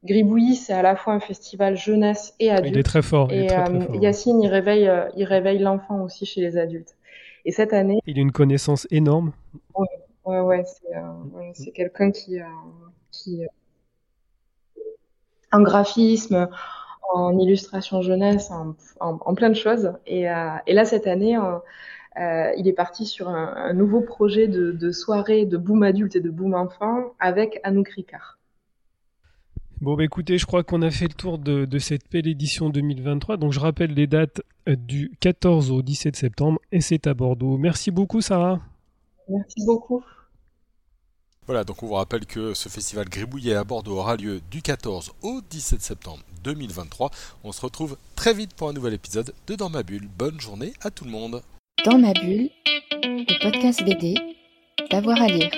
Gribouillis, 0.03 0.55
c'est 0.55 0.73
à 0.73 0.81
la 0.81 0.95
fois 0.95 1.13
un 1.13 1.19
festival 1.19 1.77
jeunesse 1.77 2.33
et 2.39 2.49
adulte. 2.49 2.73
Il 2.73 2.79
est 2.79 2.83
très 2.83 3.03
fort. 3.03 3.31
Et 3.31 3.51
euh, 3.51 3.85
Yacine, 4.01 4.41
il 4.41 4.47
réveille, 4.47 4.87
euh, 4.87 5.07
il 5.15 5.25
réveille 5.25 5.59
l'enfant 5.59 6.01
aussi 6.01 6.25
chez 6.25 6.41
les 6.41 6.57
adultes. 6.57 6.95
Et 7.45 7.51
cette 7.51 7.73
année. 7.73 7.99
Il 8.07 8.17
a 8.17 8.21
une 8.21 8.31
connaissance 8.31 8.87
énorme. 8.89 9.33
Ouais, 9.75 9.87
ouais, 10.25 10.39
ouais 10.39 10.63
c'est 10.65 10.95
euh, 10.95 11.71
quelqu'un 11.73 12.11
qui, 12.11 12.39
qui 13.11 13.43
en 15.51 15.61
graphisme, 15.61 16.49
en 17.13 17.37
illustration 17.37 18.01
jeunesse, 18.01 18.51
en, 18.51 18.75
en, 18.99 19.35
plein 19.35 19.49
de 19.49 19.55
choses. 19.55 19.93
Et, 20.05 20.21
et 20.21 20.73
là, 20.73 20.85
cette 20.85 21.07
année, 21.07 21.37
il 22.17 22.67
est 22.67 22.73
parti 22.73 23.05
sur 23.05 23.27
un, 23.29 23.53
un 23.55 23.73
nouveau 23.73 24.01
projet 24.01 24.47
de, 24.47 24.71
de, 24.71 24.91
soirée 24.91 25.45
de 25.45 25.57
boom 25.57 25.83
adulte 25.83 26.15
et 26.15 26.21
de 26.21 26.29
boom 26.29 26.53
enfant 26.53 27.13
avec 27.19 27.59
Anouk 27.63 27.89
Ricard. 27.89 28.37
Bon, 29.81 29.95
bah 29.95 30.03
écoutez, 30.03 30.37
je 30.37 30.45
crois 30.45 30.63
qu'on 30.63 30.83
a 30.83 30.91
fait 30.91 31.07
le 31.07 31.15
tour 31.15 31.39
de, 31.39 31.65
de, 31.65 31.79
cette 31.79 32.03
belle 32.11 32.27
édition 32.27 32.69
2023. 32.69 33.37
Donc, 33.37 33.51
je 33.51 33.59
rappelle 33.59 33.95
les 33.95 34.05
dates 34.05 34.43
euh, 34.69 34.75
du 34.75 35.11
14 35.21 35.71
au 35.71 35.81
17 35.81 36.15
septembre 36.15 36.59
et 36.71 36.81
c'est 36.81 37.07
à 37.07 37.15
Bordeaux. 37.15 37.57
Merci 37.57 37.89
beaucoup, 37.89 38.21
Sarah. 38.21 38.59
Merci 39.27 39.65
beaucoup. 39.65 40.03
Voilà, 41.47 41.63
donc 41.63 41.81
on 41.81 41.87
vous 41.87 41.95
rappelle 41.95 42.27
que 42.27 42.53
ce 42.53 42.69
festival 42.69 43.09
Gribouillet 43.09 43.55
à 43.55 43.63
Bordeaux 43.63 43.97
aura 43.97 44.15
lieu 44.15 44.41
du 44.51 44.61
14 44.61 45.11
au 45.23 45.41
17 45.49 45.81
septembre 45.81 46.19
2023. 46.43 47.09
On 47.43 47.51
se 47.51 47.61
retrouve 47.61 47.97
très 48.15 48.35
vite 48.35 48.53
pour 48.53 48.69
un 48.69 48.73
nouvel 48.73 48.93
épisode 48.93 49.33
de 49.47 49.55
Dans 49.55 49.69
ma 49.69 49.81
bulle. 49.81 50.07
Bonne 50.07 50.39
journée 50.39 50.73
à 50.81 50.91
tout 50.91 51.03
le 51.03 51.09
monde. 51.09 51.41
Dans 51.83 51.97
ma 51.97 52.13
bulle, 52.13 52.51
le 53.01 53.41
podcast 53.41 53.83
BD, 53.83 54.13
d'avoir 54.91 55.19
à 55.19 55.27
lire. 55.27 55.49